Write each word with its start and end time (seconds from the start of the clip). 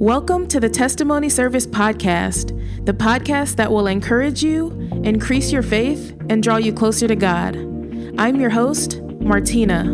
Welcome 0.00 0.48
to 0.48 0.60
the 0.60 0.70
Testimony 0.70 1.28
Service 1.28 1.66
Podcast, 1.66 2.56
the 2.86 2.94
podcast 2.94 3.56
that 3.56 3.70
will 3.70 3.86
encourage 3.86 4.42
you, 4.42 4.70
increase 5.04 5.52
your 5.52 5.62
faith, 5.62 6.16
and 6.30 6.42
draw 6.42 6.56
you 6.56 6.72
closer 6.72 7.06
to 7.06 7.14
God. 7.14 7.54
I'm 8.18 8.40
your 8.40 8.48
host, 8.48 9.02
Martina. 9.20 9.84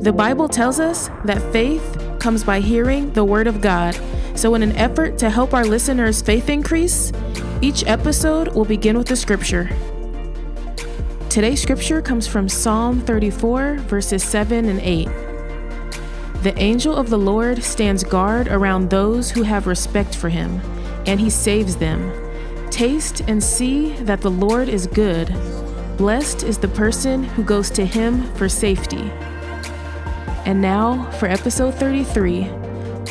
The 0.00 0.14
Bible 0.16 0.48
tells 0.48 0.80
us 0.80 1.10
that 1.26 1.52
faith 1.52 2.16
comes 2.18 2.44
by 2.44 2.60
hearing 2.60 3.12
the 3.12 3.26
Word 3.26 3.46
of 3.46 3.60
God. 3.60 3.94
So, 4.36 4.54
in 4.54 4.62
an 4.62 4.72
effort 4.76 5.18
to 5.18 5.28
help 5.28 5.52
our 5.52 5.66
listeners' 5.66 6.22
faith 6.22 6.48
increase, 6.48 7.12
each 7.60 7.84
episode 7.84 8.54
will 8.54 8.64
begin 8.64 8.96
with 8.96 9.10
a 9.10 9.16
scripture. 9.16 9.68
Today's 11.28 11.60
scripture 11.60 12.00
comes 12.00 12.26
from 12.26 12.48
Psalm 12.48 13.02
34, 13.02 13.80
verses 13.80 14.24
7 14.24 14.64
and 14.64 14.80
8. 14.80 15.31
The 16.42 16.58
angel 16.58 16.96
of 16.96 17.08
the 17.08 17.18
Lord 17.18 17.62
stands 17.62 18.02
guard 18.02 18.48
around 18.48 18.90
those 18.90 19.30
who 19.30 19.44
have 19.44 19.68
respect 19.68 20.16
for 20.16 20.28
him, 20.28 20.60
and 21.06 21.20
he 21.20 21.30
saves 21.30 21.76
them. 21.76 22.10
Taste 22.68 23.20
and 23.28 23.40
see 23.40 23.92
that 24.02 24.22
the 24.22 24.30
Lord 24.32 24.68
is 24.68 24.88
good. 24.88 25.32
Blessed 25.96 26.42
is 26.42 26.58
the 26.58 26.66
person 26.66 27.22
who 27.22 27.44
goes 27.44 27.70
to 27.70 27.86
him 27.86 28.24
for 28.34 28.48
safety. 28.48 29.08
And 30.44 30.60
now 30.60 31.08
for 31.12 31.26
episode 31.26 31.76
33 31.76 32.46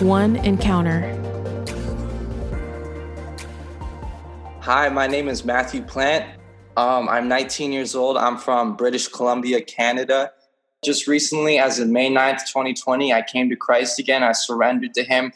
One 0.02 0.36
Encounter. 0.36 1.18
Hi, 4.60 4.90
my 4.90 5.08
name 5.08 5.30
is 5.30 5.46
Matthew 5.46 5.84
Plant. 5.84 6.38
Um, 6.76 7.08
I'm 7.08 7.30
19 7.30 7.72
years 7.72 7.96
old. 7.96 8.18
I'm 8.18 8.38
from 8.38 8.76
British 8.76 9.08
Columbia, 9.08 9.62
Canada. 9.62 10.34
Just 10.84 11.06
recently, 11.06 11.60
as 11.60 11.78
of 11.78 11.90
May 11.90 12.10
9th, 12.10 12.48
2020, 12.48 13.14
I 13.14 13.22
came 13.22 13.50
to 13.50 13.56
Christ 13.56 14.00
again. 14.00 14.24
I 14.24 14.32
surrendered 14.32 14.96
to 14.96 15.04
Him. 15.04 15.32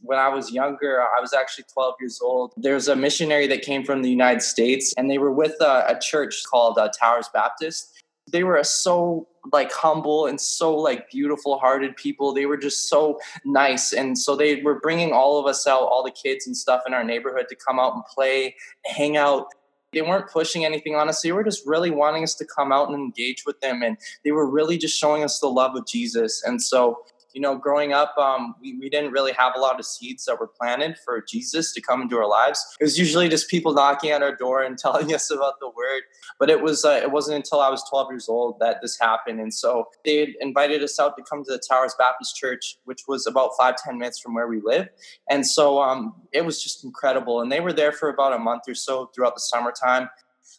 When 0.00 0.18
I 0.18 0.28
was 0.28 0.50
younger, 0.50 1.02
I 1.02 1.20
was 1.20 1.34
actually 1.34 1.64
12 1.72 1.94
years 2.00 2.20
old. 2.22 2.54
There's 2.56 2.88
a 2.88 2.96
missionary 2.96 3.46
that 3.48 3.62
came 3.62 3.84
from 3.84 4.00
the 4.00 4.08
United 4.08 4.40
States, 4.40 4.94
and 4.96 5.10
they 5.10 5.18
were 5.18 5.32
with 5.32 5.56
a, 5.60 5.84
a 5.88 5.98
church 6.00 6.42
called 6.50 6.78
uh, 6.78 6.88
Towers 6.98 7.28
Baptist. 7.34 8.00
They 8.32 8.44
were 8.44 8.62
so 8.64 9.28
like 9.52 9.72
humble 9.72 10.26
and 10.26 10.40
so 10.40 10.74
like 10.74 11.10
beautiful 11.10 11.58
hearted 11.58 11.96
people. 11.96 12.32
They 12.32 12.46
were 12.46 12.56
just 12.56 12.88
so 12.88 13.18
nice. 13.44 13.92
And 13.92 14.18
so 14.18 14.36
they 14.36 14.62
were 14.62 14.80
bringing 14.80 15.12
all 15.12 15.38
of 15.38 15.46
us 15.46 15.66
out, 15.66 15.82
all 15.82 16.02
the 16.02 16.10
kids 16.10 16.46
and 16.46 16.56
stuff 16.56 16.82
in 16.86 16.94
our 16.94 17.04
neighborhood 17.04 17.46
to 17.48 17.56
come 17.56 17.78
out 17.78 17.94
and 17.94 18.04
play, 18.06 18.54
hang 18.86 19.16
out. 19.16 19.48
They 19.92 20.02
weren't 20.02 20.30
pushing 20.30 20.64
anything 20.64 20.94
on 20.94 21.08
us. 21.08 21.22
They 21.22 21.32
were 21.32 21.44
just 21.44 21.66
really 21.66 21.90
wanting 21.90 22.22
us 22.22 22.34
to 22.36 22.46
come 22.46 22.72
out 22.72 22.88
and 22.88 22.96
engage 22.96 23.44
with 23.46 23.58
them. 23.60 23.82
And 23.82 23.96
they 24.24 24.32
were 24.32 24.48
really 24.48 24.76
just 24.76 24.98
showing 24.98 25.24
us 25.24 25.38
the 25.38 25.48
love 25.48 25.74
of 25.76 25.86
Jesus. 25.86 26.42
And 26.44 26.62
so 26.62 26.98
you 27.32 27.40
know, 27.40 27.56
growing 27.56 27.92
up, 27.92 28.16
um, 28.16 28.54
we, 28.60 28.78
we 28.78 28.88
didn't 28.88 29.12
really 29.12 29.32
have 29.32 29.52
a 29.56 29.60
lot 29.60 29.78
of 29.78 29.86
seeds 29.86 30.24
that 30.24 30.40
were 30.40 30.48
planted 30.48 30.96
for 31.04 31.22
Jesus 31.26 31.72
to 31.74 31.80
come 31.80 32.02
into 32.02 32.16
our 32.16 32.28
lives. 32.28 32.64
It 32.80 32.84
was 32.84 32.98
usually 32.98 33.28
just 33.28 33.48
people 33.48 33.74
knocking 33.74 34.10
at 34.10 34.22
our 34.22 34.34
door 34.34 34.62
and 34.62 34.78
telling 34.78 35.12
us 35.14 35.30
about 35.30 35.54
the 35.60 35.68
word. 35.68 36.02
But 36.38 36.50
it 36.50 36.62
was 36.62 36.84
uh, 36.84 37.00
it 37.02 37.10
wasn't 37.10 37.36
until 37.36 37.60
I 37.60 37.68
was 37.68 37.82
12 37.88 38.08
years 38.10 38.28
old 38.28 38.58
that 38.60 38.78
this 38.82 38.98
happened. 38.98 39.40
And 39.40 39.52
so 39.52 39.88
they 40.04 40.34
invited 40.40 40.82
us 40.82 40.98
out 40.98 41.16
to 41.16 41.22
come 41.22 41.44
to 41.44 41.52
the 41.52 41.62
Towers 41.68 41.94
Baptist 41.98 42.36
Church, 42.36 42.76
which 42.84 43.02
was 43.06 43.26
about 43.26 43.50
five 43.58 43.76
ten 43.76 43.98
minutes 43.98 44.18
from 44.18 44.34
where 44.34 44.48
we 44.48 44.60
live. 44.64 44.88
And 45.30 45.46
so 45.46 45.80
um, 45.80 46.14
it 46.32 46.44
was 46.44 46.62
just 46.62 46.84
incredible. 46.84 47.40
And 47.40 47.52
they 47.52 47.60
were 47.60 47.72
there 47.72 47.92
for 47.92 48.08
about 48.08 48.32
a 48.32 48.38
month 48.38 48.62
or 48.68 48.74
so 48.74 49.10
throughout 49.14 49.34
the 49.34 49.40
summertime. 49.40 50.08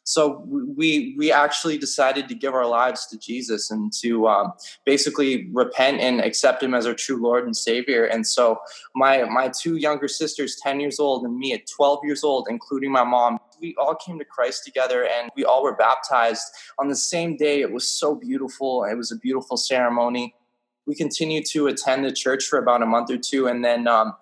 So 0.09 0.43
we 0.47 1.13
we 1.19 1.31
actually 1.31 1.77
decided 1.77 2.27
to 2.29 2.33
give 2.33 2.55
our 2.55 2.65
lives 2.65 3.05
to 3.07 3.17
Jesus 3.19 3.69
and 3.69 3.93
to 4.01 4.27
um, 4.27 4.53
basically 4.83 5.47
repent 5.53 6.01
and 6.01 6.19
accept 6.19 6.63
Him 6.63 6.73
as 6.73 6.87
our 6.87 6.95
true 6.95 7.21
Lord 7.21 7.45
and 7.45 7.55
Savior. 7.55 8.05
And 8.05 8.25
so 8.25 8.57
my 8.95 9.23
my 9.25 9.49
two 9.49 9.75
younger 9.75 10.07
sisters, 10.07 10.55
ten 10.55 10.79
years 10.79 10.99
old, 10.99 11.25
and 11.25 11.37
me 11.37 11.53
at 11.53 11.67
twelve 11.67 11.99
years 12.03 12.23
old, 12.23 12.47
including 12.49 12.91
my 12.91 13.03
mom, 13.03 13.37
we 13.61 13.75
all 13.77 13.93
came 13.93 14.17
to 14.17 14.25
Christ 14.25 14.65
together, 14.65 15.05
and 15.05 15.29
we 15.35 15.45
all 15.45 15.61
were 15.61 15.75
baptized 15.75 16.47
on 16.79 16.87
the 16.87 16.95
same 16.95 17.37
day. 17.37 17.61
It 17.61 17.71
was 17.71 17.87
so 17.87 18.15
beautiful. 18.15 18.85
It 18.85 18.95
was 18.95 19.11
a 19.11 19.17
beautiful 19.17 19.57
ceremony 19.57 20.33
we 20.87 20.95
continued 20.95 21.45
to 21.45 21.67
attend 21.67 22.03
the 22.03 22.11
church 22.11 22.45
for 22.45 22.57
about 22.57 22.81
a 22.81 22.85
month 22.87 23.11
or 23.11 23.17
two 23.17 23.45
and 23.45 23.63
then 23.63 23.87
um, 23.87 24.15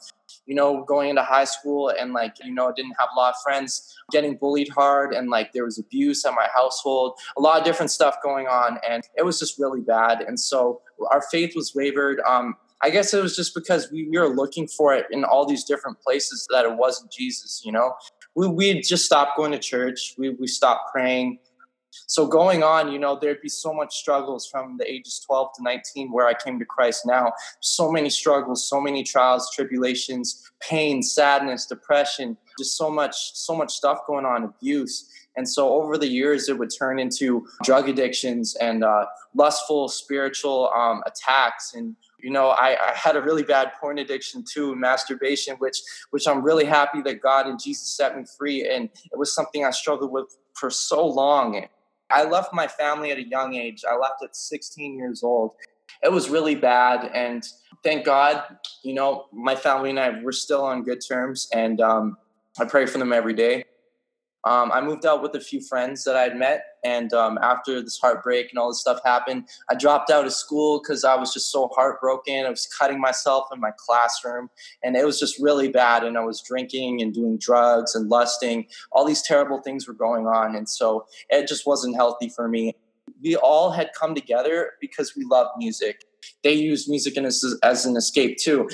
you 0.47 0.55
know, 0.55 0.83
going 0.83 1.09
into 1.09 1.21
high 1.21 1.43
school 1.43 1.89
and 1.89 2.13
like, 2.13 2.35
you 2.43 2.53
know, 2.53 2.69
I 2.69 2.71
didn't 2.75 2.95
have 2.97 3.09
a 3.15 3.19
lot 3.19 3.35
of 3.35 3.41
friends, 3.43 3.95
getting 4.11 4.37
bullied 4.37 4.69
hard 4.69 5.13
and 5.13 5.29
like 5.29 5.51
there 5.53 5.65
was 5.65 5.77
abuse 5.77 6.25
at 6.25 6.33
my 6.33 6.47
household, 6.55 7.19
a 7.37 7.41
lot 7.41 7.59
of 7.59 7.65
different 7.65 7.91
stuff 7.91 8.15
going 8.23 8.47
on. 8.47 8.79
And 8.87 9.03
it 9.15 9.25
was 9.25 9.39
just 9.39 9.59
really 9.59 9.81
bad. 9.81 10.21
And 10.21 10.39
so 10.39 10.81
our 11.11 11.21
faith 11.29 11.53
was 11.55 11.75
wavered. 11.75 12.21
Um, 12.21 12.55
I 12.81 12.89
guess 12.89 13.13
it 13.13 13.21
was 13.21 13.35
just 13.35 13.53
because 13.53 13.91
we, 13.91 14.07
we 14.09 14.17
were 14.17 14.33
looking 14.33 14.67
for 14.67 14.93
it 14.93 15.07
in 15.11 15.23
all 15.23 15.45
these 15.45 15.63
different 15.63 15.99
places 15.99 16.47
that 16.51 16.63
it 16.63 16.77
wasn't 16.77 17.11
Jesus, 17.11 17.63
you 17.65 17.71
know? 17.71 17.93
We, 18.35 18.47
we 18.47 18.81
just 18.81 19.05
stopped 19.05 19.35
going 19.35 19.51
to 19.51 19.59
church. 19.59 20.13
We, 20.17 20.29
we 20.29 20.47
stopped 20.47 20.91
praying. 20.91 21.39
So 22.05 22.27
going 22.27 22.63
on, 22.63 22.91
you 22.91 22.99
know, 22.99 23.17
there'd 23.19 23.41
be 23.41 23.49
so 23.49 23.73
much 23.73 23.95
struggles 23.95 24.47
from 24.47 24.77
the 24.77 24.89
ages 24.89 25.21
12 25.25 25.49
to 25.57 25.63
19 25.63 26.11
where 26.11 26.27
I 26.27 26.33
came 26.33 26.59
to 26.59 26.65
Christ 26.65 27.05
now. 27.05 27.31
So 27.61 27.91
many 27.91 28.09
struggles, 28.09 28.67
so 28.69 28.79
many 28.79 29.03
trials, 29.03 29.49
tribulations, 29.55 30.49
pain, 30.61 31.01
sadness, 31.01 31.65
depression, 31.65 32.37
just 32.57 32.77
so 32.77 32.89
much, 32.89 33.15
so 33.35 33.55
much 33.55 33.73
stuff 33.73 33.99
going 34.07 34.25
on, 34.25 34.43
abuse. 34.43 35.09
And 35.37 35.47
so 35.47 35.69
over 35.69 35.97
the 35.97 36.07
years, 36.07 36.49
it 36.49 36.57
would 36.57 36.71
turn 36.77 36.99
into 36.99 37.47
drug 37.63 37.87
addictions 37.87 38.55
and 38.55 38.83
uh, 38.83 39.05
lustful 39.35 39.87
spiritual 39.87 40.71
um, 40.75 41.03
attacks. 41.05 41.75
And, 41.75 41.95
you 42.19 42.31
know, 42.31 42.47
I, 42.47 42.75
I, 42.89 42.93
had 42.95 43.15
a 43.15 43.21
really 43.21 43.43
bad 43.43 43.71
porn 43.79 43.99
addiction 43.99 44.43
too, 44.51 44.75
masturbation, 44.75 45.55
which, 45.57 45.79
which 46.09 46.27
I'm 46.27 46.41
really 46.41 46.65
happy 46.65 47.03
that 47.03 47.21
God 47.21 47.45
and 47.45 47.61
Jesus 47.63 47.95
set 47.95 48.17
me 48.17 48.23
free. 48.37 48.67
And 48.67 48.89
it 49.11 49.17
was 49.17 49.33
something 49.33 49.63
I 49.63 49.69
struggled 49.69 50.11
with 50.11 50.25
for 50.55 50.71
so 50.71 51.05
long. 51.05 51.67
I 52.09 52.23
left 52.23 52.53
my 52.53 52.67
family 52.67 53.11
at 53.11 53.17
a 53.17 53.27
young 53.27 53.55
age. 53.55 53.83
I 53.89 53.95
left 53.95 54.23
at 54.23 54.35
16 54.35 54.97
years 54.97 55.23
old. 55.23 55.51
It 56.03 56.11
was 56.11 56.29
really 56.29 56.55
bad. 56.55 57.09
And 57.13 57.45
thank 57.83 58.05
God, 58.05 58.43
you 58.83 58.93
know, 58.93 59.25
my 59.33 59.55
family 59.55 59.89
and 59.89 59.99
I, 59.99 60.21
we're 60.21 60.31
still 60.31 60.63
on 60.63 60.83
good 60.83 61.01
terms. 61.05 61.49
And 61.53 61.81
um, 61.81 62.17
I 62.59 62.65
pray 62.65 62.85
for 62.85 62.97
them 62.97 63.11
every 63.11 63.33
day. 63.33 63.65
Um, 64.45 64.71
I 64.71 64.81
moved 64.81 65.05
out 65.05 65.21
with 65.21 65.35
a 65.35 65.41
few 65.41 65.61
friends 65.61 66.03
that 66.03 66.15
I 66.15 66.21
had 66.21 66.37
met, 66.37 66.63
and 66.83 67.11
um, 67.13 67.37
after 67.41 67.81
this 67.81 67.97
heartbreak 67.99 68.49
and 68.49 68.59
all 68.59 68.69
this 68.69 68.79
stuff 68.79 68.99
happened, 69.03 69.47
I 69.69 69.75
dropped 69.75 70.09
out 70.09 70.25
of 70.25 70.33
school 70.33 70.79
because 70.81 71.03
I 71.03 71.15
was 71.15 71.33
just 71.33 71.51
so 71.51 71.69
heartbroken. 71.75 72.45
I 72.45 72.49
was 72.49 72.67
cutting 72.67 73.01
myself 73.01 73.47
in 73.53 73.59
my 73.59 73.71
classroom, 73.77 74.49
and 74.83 74.95
it 74.95 75.05
was 75.05 75.19
just 75.19 75.41
really 75.41 75.69
bad. 75.69 76.03
And 76.03 76.17
I 76.17 76.23
was 76.23 76.41
drinking 76.41 77.01
and 77.01 77.13
doing 77.13 77.37
drugs 77.37 77.95
and 77.95 78.09
lusting. 78.09 78.67
All 78.91 79.05
these 79.05 79.21
terrible 79.21 79.61
things 79.61 79.87
were 79.87 79.93
going 79.93 80.27
on, 80.27 80.55
and 80.55 80.69
so 80.69 81.07
it 81.29 81.47
just 81.47 81.65
wasn't 81.65 81.95
healthy 81.95 82.29
for 82.29 82.47
me. 82.47 82.73
We 83.21 83.35
all 83.35 83.71
had 83.71 83.89
come 83.99 84.15
together 84.15 84.71
because 84.79 85.13
we 85.15 85.25
love 85.25 85.47
music. 85.57 86.03
They 86.43 86.53
used 86.53 86.89
music 86.89 87.17
as, 87.17 87.43
as 87.63 87.85
an 87.85 87.97
escape 87.97 88.37
too 88.37 88.69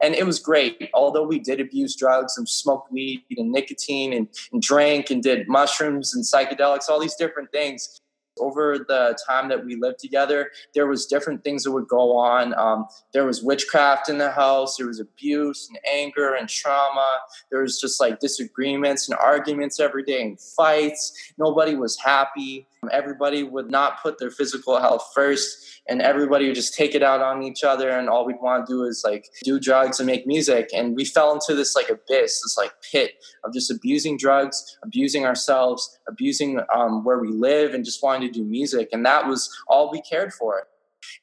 and 0.00 0.14
it 0.14 0.26
was 0.26 0.38
great. 0.38 0.90
Although 0.94 1.26
we 1.26 1.38
did 1.38 1.60
abuse 1.60 1.96
drugs 1.96 2.36
and 2.38 2.48
smoked 2.48 2.90
weed 2.92 3.24
and 3.36 3.50
nicotine 3.50 4.12
and, 4.12 4.28
and 4.52 4.62
drank 4.62 5.10
and 5.10 5.22
did 5.22 5.48
mushrooms 5.48 6.14
and 6.14 6.24
psychedelics, 6.24 6.88
all 6.88 7.00
these 7.00 7.16
different 7.16 7.50
things, 7.52 8.00
over 8.42 8.84
the 8.88 9.16
time 9.26 9.48
that 9.48 9.64
we 9.64 9.76
lived 9.76 9.98
together 9.98 10.50
there 10.74 10.86
was 10.86 11.06
different 11.06 11.44
things 11.44 11.64
that 11.64 11.72
would 11.72 11.88
go 11.88 12.16
on. 12.16 12.54
Um, 12.54 12.86
there 13.12 13.26
was 13.26 13.42
witchcraft 13.42 14.08
in 14.08 14.18
the 14.18 14.30
house 14.30 14.76
there 14.76 14.86
was 14.86 15.00
abuse 15.00 15.68
and 15.68 15.78
anger 15.92 16.34
and 16.34 16.48
trauma. 16.48 17.08
There 17.50 17.62
was 17.62 17.80
just 17.80 18.00
like 18.00 18.20
disagreements 18.20 19.08
and 19.08 19.18
arguments 19.18 19.80
every 19.80 20.02
day 20.02 20.22
and 20.22 20.40
fights. 20.40 21.12
Nobody 21.38 21.74
was 21.74 21.98
happy. 21.98 22.66
Everybody 22.90 23.44
would 23.44 23.70
not 23.70 24.02
put 24.02 24.18
their 24.18 24.30
physical 24.30 24.80
health 24.80 25.10
first 25.14 25.80
and 25.88 26.02
everybody 26.02 26.46
would 26.46 26.54
just 26.56 26.74
take 26.74 26.94
it 26.94 27.02
out 27.02 27.20
on 27.20 27.42
each 27.42 27.62
other 27.62 27.90
and 27.90 28.08
all 28.08 28.26
we'd 28.26 28.40
want 28.40 28.66
to 28.66 28.72
do 28.72 28.84
is 28.84 29.02
like 29.04 29.28
do 29.44 29.60
drugs 29.60 30.00
and 30.00 30.06
make 30.06 30.26
music. 30.26 30.68
And 30.74 30.96
we 30.96 31.04
fell 31.04 31.32
into 31.32 31.54
this 31.54 31.76
like 31.76 31.88
abyss 31.88 32.40
this 32.42 32.56
like 32.58 32.72
pit 32.90 33.12
of 33.44 33.52
just 33.52 33.70
abusing 33.70 34.16
drugs 34.16 34.78
abusing 34.82 35.24
ourselves 35.24 35.98
abusing 36.08 36.60
um, 36.74 37.04
where 37.04 37.18
we 37.18 37.28
live 37.28 37.74
and 37.74 37.84
just 37.84 38.02
wanting 38.02 38.28
to 38.28 38.31
do 38.32 38.44
music 38.44 38.88
and 38.92 39.04
that 39.04 39.26
was 39.26 39.50
all 39.68 39.90
we 39.90 40.00
cared 40.02 40.32
for 40.32 40.66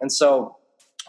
and 0.01 0.11
so 0.11 0.55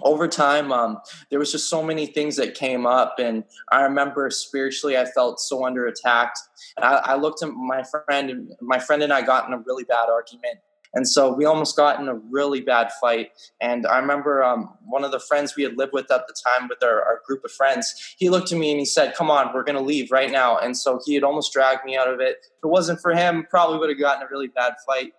over 0.02 0.26
time 0.28 0.72
um, 0.72 0.98
there 1.30 1.38
was 1.38 1.52
just 1.52 1.68
so 1.68 1.82
many 1.82 2.06
things 2.06 2.36
that 2.36 2.54
came 2.54 2.86
up 2.86 3.16
and 3.18 3.44
i 3.70 3.82
remember 3.82 4.30
spiritually 4.30 4.96
i 4.96 5.04
felt 5.04 5.40
so 5.40 5.64
under 5.64 5.86
attack 5.86 6.34
and 6.76 6.84
I, 6.84 7.00
I 7.04 7.14
looked 7.16 7.42
at 7.42 7.50
my 7.50 7.82
friend 7.82 8.30
and 8.30 8.52
my 8.60 8.78
friend 8.78 9.02
and 9.02 9.12
i 9.12 9.22
got 9.22 9.46
in 9.46 9.52
a 9.52 9.58
really 9.58 9.84
bad 9.84 10.08
argument 10.08 10.58
and 10.94 11.08
so 11.08 11.32
we 11.32 11.44
almost 11.44 11.76
got 11.76 12.00
in 12.00 12.08
a 12.08 12.14
really 12.14 12.60
bad 12.60 12.90
fight. 13.00 13.30
And 13.60 13.86
I 13.86 13.98
remember 13.98 14.42
um, 14.42 14.74
one 14.84 15.04
of 15.04 15.12
the 15.12 15.20
friends 15.20 15.54
we 15.56 15.62
had 15.62 15.76
lived 15.76 15.92
with 15.92 16.10
at 16.10 16.26
the 16.26 16.34
time 16.34 16.68
with 16.68 16.82
our, 16.82 17.02
our 17.02 17.20
group 17.26 17.44
of 17.44 17.52
friends, 17.52 18.14
he 18.18 18.28
looked 18.28 18.50
at 18.52 18.58
me 18.58 18.70
and 18.70 18.80
he 18.80 18.84
said, 18.84 19.14
Come 19.14 19.30
on, 19.30 19.52
we're 19.54 19.64
going 19.64 19.78
to 19.78 19.84
leave 19.84 20.10
right 20.10 20.30
now. 20.30 20.58
And 20.58 20.76
so 20.76 21.00
he 21.04 21.14
had 21.14 21.22
almost 21.22 21.52
dragged 21.52 21.84
me 21.84 21.96
out 21.96 22.08
of 22.08 22.20
it. 22.20 22.38
If 22.42 22.64
it 22.64 22.68
wasn't 22.68 23.00
for 23.00 23.12
him, 23.12 23.46
probably 23.48 23.78
would 23.78 23.88
have 23.88 23.98
gotten 23.98 24.22
a 24.22 24.28
really 24.30 24.48
bad 24.48 24.74
fight. 24.86 25.12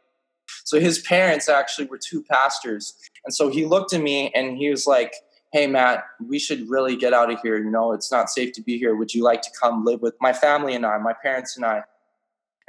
So 0.63 0.79
his 0.79 0.99
parents 0.99 1.49
actually 1.49 1.87
were 1.87 1.99
two 1.99 2.23
pastors. 2.23 2.95
And 3.25 3.33
so 3.33 3.49
he 3.49 3.65
looked 3.65 3.93
at 3.93 4.01
me 4.01 4.31
and 4.33 4.57
he 4.57 4.69
was 4.69 4.87
like, 4.87 5.13
hey, 5.51 5.67
Matt, 5.67 6.05
we 6.25 6.39
should 6.39 6.69
really 6.69 6.95
get 6.95 7.13
out 7.13 7.31
of 7.31 7.39
here. 7.41 7.57
You 7.57 7.69
know, 7.69 7.91
it's 7.91 8.11
not 8.11 8.29
safe 8.29 8.53
to 8.53 8.61
be 8.61 8.77
here. 8.77 8.95
Would 8.95 9.13
you 9.13 9.23
like 9.23 9.41
to 9.41 9.49
come 9.61 9.83
live 9.83 10.01
with 10.01 10.15
my 10.21 10.31
family 10.33 10.73
and 10.75 10.85
I, 10.85 10.97
my 10.97 11.13
parents 11.13 11.57
and 11.57 11.65
I? 11.65 11.83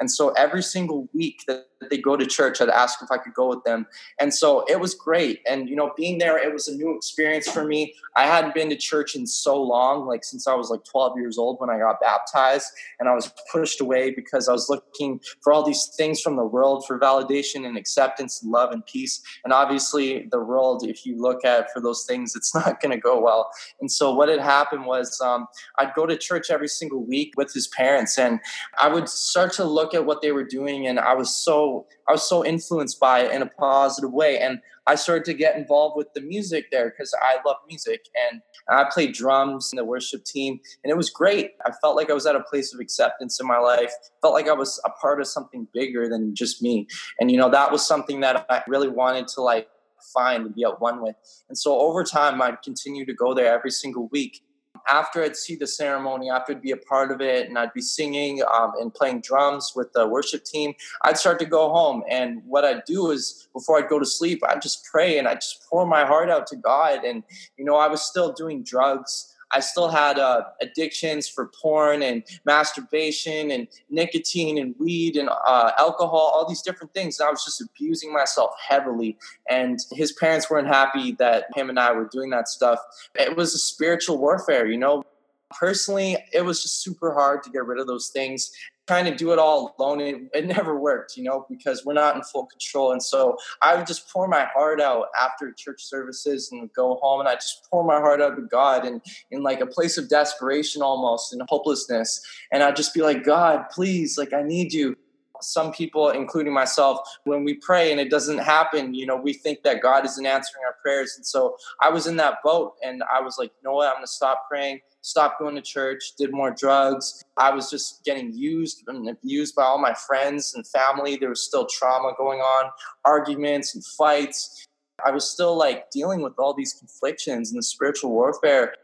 And 0.00 0.10
so 0.10 0.30
every 0.30 0.62
single 0.62 1.08
week 1.14 1.44
that 1.46 1.66
they 1.90 1.98
go 1.98 2.16
to 2.16 2.26
church, 2.26 2.60
I'd 2.60 2.68
ask 2.68 3.02
if 3.02 3.10
I 3.10 3.18
could 3.18 3.34
go 3.34 3.48
with 3.48 3.64
them. 3.64 3.86
And 4.20 4.34
so 4.34 4.64
it 4.68 4.80
was 4.80 4.94
great. 4.94 5.40
And, 5.48 5.68
you 5.68 5.76
know, 5.76 5.92
being 5.96 6.18
there, 6.18 6.38
it 6.38 6.52
was 6.52 6.68
a 6.68 6.74
new 6.74 6.96
experience 6.96 7.48
for 7.48 7.64
me. 7.64 7.94
I 8.16 8.24
hadn't 8.24 8.54
been 8.54 8.68
to 8.70 8.76
church 8.76 9.14
in 9.14 9.26
so 9.26 9.60
long, 9.60 10.06
like 10.06 10.24
since 10.24 10.46
I 10.46 10.54
was 10.54 10.70
like 10.70 10.84
12 10.84 11.18
years 11.18 11.38
old 11.38 11.60
when 11.60 11.70
I 11.70 11.78
got 11.78 12.00
baptized. 12.00 12.68
And 13.00 13.08
I 13.08 13.14
was 13.14 13.32
pushed 13.50 13.80
away 13.80 14.10
because 14.10 14.48
I 14.48 14.52
was 14.52 14.68
looking 14.68 15.20
for 15.40 15.52
all 15.52 15.64
these 15.64 15.86
things 15.96 16.20
from 16.20 16.36
the 16.36 16.44
world 16.44 16.84
for 16.86 16.98
validation 16.98 17.66
and 17.66 17.76
acceptance 17.76 18.42
and 18.42 18.50
love 18.50 18.70
and 18.72 18.84
peace. 18.86 19.22
And 19.44 19.52
obviously, 19.52 20.28
the 20.30 20.40
world, 20.40 20.86
if 20.86 21.06
you 21.06 21.20
look 21.20 21.44
at 21.44 21.72
for 21.72 21.80
those 21.80 22.04
things, 22.04 22.34
it's 22.36 22.54
not 22.54 22.80
going 22.80 22.92
to 22.92 23.00
go 23.00 23.20
well. 23.20 23.50
And 23.80 23.90
so 23.90 24.14
what 24.14 24.28
had 24.28 24.40
happened 24.40 24.86
was 24.86 25.20
um, 25.20 25.46
I'd 25.78 25.94
go 25.94 26.06
to 26.06 26.16
church 26.16 26.50
every 26.50 26.68
single 26.68 27.04
week 27.04 27.34
with 27.36 27.52
his 27.52 27.68
parents, 27.68 28.18
and 28.18 28.40
I 28.78 28.88
would 28.88 29.08
start 29.08 29.52
to 29.54 29.64
look 29.64 29.94
at 29.94 30.06
what 30.06 30.22
they 30.22 30.32
were 30.32 30.44
doing, 30.44 30.86
and 30.86 30.98
I 30.98 31.14
was 31.14 31.34
so 31.34 31.71
I 32.08 32.12
was 32.12 32.28
so 32.28 32.44
influenced 32.44 32.98
by 33.00 33.20
it 33.20 33.32
in 33.32 33.42
a 33.42 33.46
positive 33.46 34.12
way, 34.12 34.38
and 34.38 34.60
I 34.86 34.94
started 34.96 35.24
to 35.26 35.34
get 35.34 35.56
involved 35.56 35.96
with 35.96 36.12
the 36.14 36.20
music 36.20 36.66
there 36.70 36.90
because 36.90 37.14
I 37.20 37.36
love 37.46 37.56
music, 37.68 38.06
and 38.30 38.40
I 38.68 38.84
played 38.92 39.14
drums 39.14 39.70
in 39.72 39.76
the 39.76 39.84
worship 39.84 40.24
team, 40.24 40.60
and 40.82 40.90
it 40.90 40.96
was 40.96 41.10
great. 41.10 41.52
I 41.64 41.72
felt 41.80 41.96
like 41.96 42.10
I 42.10 42.14
was 42.14 42.26
at 42.26 42.36
a 42.36 42.40
place 42.40 42.74
of 42.74 42.80
acceptance 42.80 43.40
in 43.40 43.46
my 43.46 43.58
life. 43.58 43.92
Felt 44.20 44.34
like 44.34 44.48
I 44.48 44.54
was 44.54 44.80
a 44.84 44.90
part 44.90 45.20
of 45.20 45.26
something 45.26 45.66
bigger 45.72 46.08
than 46.08 46.34
just 46.34 46.62
me, 46.62 46.86
and 47.18 47.30
you 47.30 47.36
know 47.36 47.50
that 47.50 47.70
was 47.70 47.86
something 47.86 48.20
that 48.20 48.46
I 48.50 48.62
really 48.68 48.88
wanted 48.88 49.28
to 49.28 49.42
like 49.42 49.68
find 50.12 50.46
and 50.46 50.54
be 50.54 50.64
at 50.64 50.80
one 50.80 51.00
with. 51.02 51.16
And 51.48 51.56
so 51.56 51.78
over 51.78 52.02
time, 52.04 52.42
I'd 52.42 52.62
continue 52.62 53.06
to 53.06 53.14
go 53.14 53.34
there 53.34 53.52
every 53.52 53.70
single 53.70 54.08
week 54.08 54.42
after 54.88 55.22
I'd 55.22 55.36
see 55.36 55.56
the 55.56 55.66
ceremony, 55.66 56.30
after 56.30 56.52
I'd 56.52 56.62
be 56.62 56.72
a 56.72 56.76
part 56.76 57.10
of 57.10 57.20
it, 57.20 57.48
and 57.48 57.58
I'd 57.58 57.72
be 57.72 57.80
singing 57.80 58.42
um, 58.52 58.72
and 58.80 58.92
playing 58.92 59.20
drums 59.20 59.72
with 59.74 59.92
the 59.92 60.06
worship 60.06 60.44
team, 60.44 60.74
I'd 61.02 61.18
start 61.18 61.38
to 61.40 61.46
go 61.46 61.70
home. 61.70 62.02
And 62.08 62.42
what 62.44 62.64
I'd 62.64 62.84
do 62.84 63.10
is, 63.10 63.48
before 63.52 63.78
I'd 63.78 63.88
go 63.88 63.98
to 63.98 64.06
sleep, 64.06 64.42
I'd 64.48 64.62
just 64.62 64.84
pray 64.84 65.18
and 65.18 65.28
I'd 65.28 65.40
just 65.40 65.64
pour 65.68 65.86
my 65.86 66.04
heart 66.04 66.30
out 66.30 66.46
to 66.48 66.56
God. 66.56 67.04
And, 67.04 67.22
you 67.56 67.64
know, 67.64 67.76
I 67.76 67.88
was 67.88 68.02
still 68.02 68.32
doing 68.32 68.62
drugs. 68.62 69.31
I 69.52 69.60
still 69.60 69.88
had 69.88 70.18
uh, 70.18 70.44
addictions 70.60 71.28
for 71.28 71.50
porn 71.60 72.02
and 72.02 72.22
masturbation 72.44 73.50
and 73.50 73.68
nicotine 73.90 74.58
and 74.58 74.74
weed 74.78 75.16
and 75.16 75.28
uh, 75.28 75.72
alcohol, 75.78 76.32
all 76.34 76.48
these 76.48 76.62
different 76.62 76.92
things. 76.94 77.18
And 77.18 77.28
I 77.28 77.30
was 77.30 77.44
just 77.44 77.60
abusing 77.60 78.12
myself 78.12 78.52
heavily. 78.66 79.18
And 79.48 79.78
his 79.92 80.12
parents 80.12 80.50
weren't 80.50 80.68
happy 80.68 81.12
that 81.12 81.46
him 81.54 81.68
and 81.68 81.78
I 81.78 81.92
were 81.92 82.08
doing 82.10 82.30
that 82.30 82.48
stuff. 82.48 82.78
It 83.14 83.36
was 83.36 83.54
a 83.54 83.58
spiritual 83.58 84.18
warfare, 84.18 84.66
you 84.66 84.78
know. 84.78 85.04
Personally, 85.50 86.16
it 86.32 86.42
was 86.42 86.62
just 86.62 86.82
super 86.82 87.12
hard 87.12 87.42
to 87.42 87.50
get 87.50 87.66
rid 87.66 87.78
of 87.78 87.86
those 87.86 88.08
things 88.08 88.52
trying 88.86 89.04
to 89.04 89.14
do 89.14 89.32
it 89.32 89.38
all 89.38 89.74
alone 89.78 90.00
it, 90.00 90.16
it, 90.34 90.46
never 90.46 90.78
worked 90.78 91.16
you 91.16 91.22
know 91.22 91.46
because 91.48 91.84
we're 91.84 91.92
not 91.92 92.16
in 92.16 92.22
full 92.22 92.46
control. 92.46 92.92
And 92.92 93.02
so 93.02 93.36
i 93.60 93.74
would 93.74 93.86
just 93.86 94.10
pour 94.10 94.28
my 94.28 94.46
heart 94.54 94.80
out 94.80 95.06
after 95.20 95.52
church 95.52 95.82
services 95.82 96.50
and 96.52 96.72
go 96.72 96.98
home 97.00 97.20
and 97.20 97.28
i 97.28 97.34
just 97.34 97.66
pour 97.70 97.84
my 97.84 97.98
heart 97.98 98.20
out 98.20 98.36
to 98.36 98.42
god 98.42 98.84
and 98.84 99.00
in 99.30 99.42
like 99.42 99.60
a 99.60 99.66
place 99.66 99.98
of 99.98 100.08
desperation 100.08 100.82
almost 100.82 101.32
and 101.32 101.42
hopelessness. 101.48 102.20
And 102.50 102.62
i'd 102.62 102.76
just 102.76 102.94
be 102.94 103.02
like 103.02 103.24
god 103.24 103.66
please 103.70 104.18
like 104.18 104.32
i 104.32 104.42
need 104.42 104.72
you 104.72 104.96
some 105.42 105.72
people, 105.72 106.10
including 106.10 106.52
myself, 106.52 107.00
when 107.24 107.44
we 107.44 107.54
pray 107.54 107.90
and 107.90 108.00
it 108.00 108.10
doesn't 108.10 108.38
happen, 108.38 108.94
you 108.94 109.06
know, 109.06 109.16
we 109.16 109.32
think 109.32 109.62
that 109.62 109.82
God 109.82 110.04
isn't 110.04 110.26
answering 110.26 110.64
our 110.64 110.76
prayers. 110.82 111.14
And 111.16 111.26
so 111.26 111.56
I 111.80 111.90
was 111.90 112.06
in 112.06 112.16
that 112.16 112.38
boat 112.44 112.74
and 112.84 113.02
I 113.12 113.20
was 113.20 113.38
like, 113.38 113.50
you 113.50 113.68
know 113.68 113.76
what, 113.76 113.88
I'm 113.88 113.94
going 113.94 114.04
to 114.04 114.10
stop 114.10 114.44
praying, 114.48 114.80
stop 115.00 115.38
going 115.38 115.54
to 115.56 115.62
church, 115.62 116.12
did 116.18 116.32
more 116.32 116.50
drugs. 116.50 117.22
I 117.36 117.50
was 117.50 117.70
just 117.70 118.04
getting 118.04 118.32
used 118.32 118.82
um, 118.88 118.96
and 118.96 119.10
abused 119.10 119.54
by 119.54 119.64
all 119.64 119.78
my 119.78 119.94
friends 119.94 120.54
and 120.54 120.66
family. 120.66 121.16
There 121.16 121.28
was 121.28 121.42
still 121.42 121.66
trauma 121.66 122.12
going 122.16 122.40
on, 122.40 122.70
arguments 123.04 123.74
and 123.74 123.84
fights. 123.84 124.66
I 125.04 125.10
was 125.10 125.28
still 125.28 125.56
like 125.56 125.90
dealing 125.90 126.22
with 126.22 126.34
all 126.38 126.54
these 126.54 126.74
conflictions 126.74 127.50
and 127.50 127.58
the 127.58 127.62
spiritual 127.62 128.10
warfare. 128.10 128.74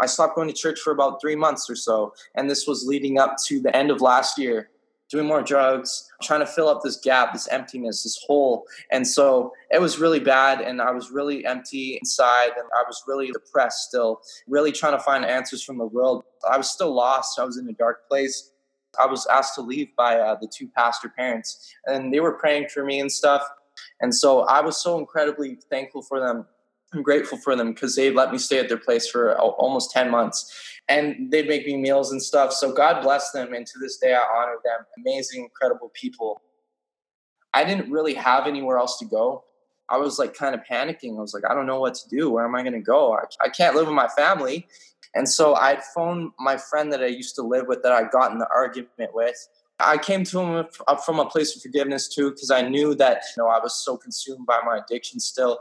I 0.00 0.06
stopped 0.06 0.34
going 0.34 0.48
to 0.48 0.54
church 0.54 0.80
for 0.80 0.92
about 0.92 1.20
three 1.20 1.36
months 1.36 1.70
or 1.70 1.76
so. 1.76 2.14
And 2.34 2.50
this 2.50 2.66
was 2.66 2.84
leading 2.84 3.18
up 3.18 3.36
to 3.46 3.60
the 3.60 3.74
end 3.76 3.90
of 3.90 4.00
last 4.00 4.38
year 4.38 4.70
doing 5.14 5.28
more 5.28 5.42
drugs, 5.42 6.10
trying 6.22 6.40
to 6.40 6.46
fill 6.46 6.68
up 6.68 6.82
this 6.82 6.96
gap, 6.96 7.32
this 7.32 7.46
emptiness, 7.48 8.02
this 8.02 8.18
hole. 8.26 8.64
And 8.90 9.06
so 9.06 9.52
it 9.70 9.80
was 9.80 10.00
really 10.00 10.18
bad. 10.18 10.60
And 10.60 10.82
I 10.82 10.90
was 10.90 11.12
really 11.12 11.46
empty 11.46 11.96
inside. 12.00 12.50
And 12.56 12.66
I 12.76 12.82
was 12.84 13.00
really 13.06 13.30
depressed 13.30 13.86
still, 13.88 14.20
really 14.48 14.72
trying 14.72 14.98
to 14.98 14.98
find 14.98 15.24
answers 15.24 15.62
from 15.62 15.78
the 15.78 15.86
world. 15.86 16.24
I 16.50 16.56
was 16.56 16.68
still 16.68 16.92
lost. 16.92 17.38
I 17.38 17.44
was 17.44 17.58
in 17.58 17.68
a 17.68 17.72
dark 17.74 18.08
place. 18.08 18.50
I 18.98 19.06
was 19.06 19.24
asked 19.26 19.54
to 19.54 19.60
leave 19.60 19.94
by 19.96 20.18
uh, 20.18 20.36
the 20.40 20.48
two 20.48 20.68
pastor 20.76 21.08
parents, 21.16 21.74
and 21.86 22.12
they 22.12 22.20
were 22.20 22.32
praying 22.32 22.68
for 22.68 22.84
me 22.84 23.00
and 23.00 23.10
stuff. 23.10 23.42
And 24.00 24.14
so 24.14 24.40
I 24.42 24.60
was 24.60 24.82
so 24.82 24.98
incredibly 24.98 25.58
thankful 25.70 26.02
for 26.02 26.20
them 26.20 26.46
I'm 26.94 27.02
grateful 27.02 27.38
for 27.38 27.56
them 27.56 27.72
because 27.72 27.96
they 27.96 28.10
let 28.10 28.30
me 28.30 28.38
stay 28.38 28.58
at 28.60 28.68
their 28.68 28.78
place 28.78 29.08
for 29.08 29.36
almost 29.38 29.90
10 29.90 30.10
months 30.10 30.52
and 30.88 31.30
they'd 31.30 31.48
make 31.48 31.66
me 31.66 31.76
meals 31.76 32.12
and 32.12 32.22
stuff. 32.22 32.52
So 32.52 32.72
God 32.72 33.02
bless 33.02 33.32
them. 33.32 33.52
And 33.52 33.66
to 33.66 33.78
this 33.80 33.96
day, 33.96 34.14
I 34.14 34.20
honor 34.36 34.56
them. 34.64 34.86
Amazing, 34.98 35.42
incredible 35.42 35.90
people. 35.94 36.40
I 37.52 37.64
didn't 37.64 37.90
really 37.90 38.14
have 38.14 38.46
anywhere 38.46 38.78
else 38.78 38.98
to 38.98 39.04
go. 39.04 39.44
I 39.88 39.98
was 39.98 40.18
like 40.18 40.34
kind 40.34 40.54
of 40.54 40.60
panicking. 40.70 41.18
I 41.18 41.20
was 41.20 41.34
like, 41.34 41.44
I 41.48 41.54
don't 41.54 41.66
know 41.66 41.80
what 41.80 41.94
to 41.94 42.08
do. 42.08 42.30
Where 42.30 42.44
am 42.44 42.54
I 42.54 42.62
going 42.62 42.74
to 42.74 42.80
go? 42.80 43.18
I, 43.42 43.48
can't 43.48 43.76
live 43.76 43.86
with 43.86 43.94
my 43.94 44.08
family. 44.08 44.66
And 45.14 45.28
so 45.28 45.54
I'd 45.54 45.82
phone 45.94 46.32
my 46.38 46.56
friend 46.56 46.92
that 46.92 47.02
I 47.02 47.06
used 47.06 47.34
to 47.36 47.42
live 47.42 47.66
with 47.68 47.82
that 47.82 47.92
I 47.92 48.08
got 48.08 48.32
in 48.32 48.38
the 48.38 48.48
argument 48.54 49.14
with. 49.14 49.36
I 49.78 49.98
came 49.98 50.24
to 50.24 50.40
him 50.40 50.66
from 51.04 51.18
a 51.18 51.26
place 51.26 51.54
of 51.54 51.62
forgiveness 51.62 52.08
too, 52.08 52.30
because 52.30 52.50
I 52.50 52.62
knew 52.62 52.94
that 52.94 53.22
you 53.36 53.42
know 53.42 53.48
I 53.48 53.58
was 53.58 53.74
so 53.74 53.96
consumed 53.96 54.46
by 54.46 54.60
my 54.64 54.78
addiction 54.78 55.20
still 55.20 55.58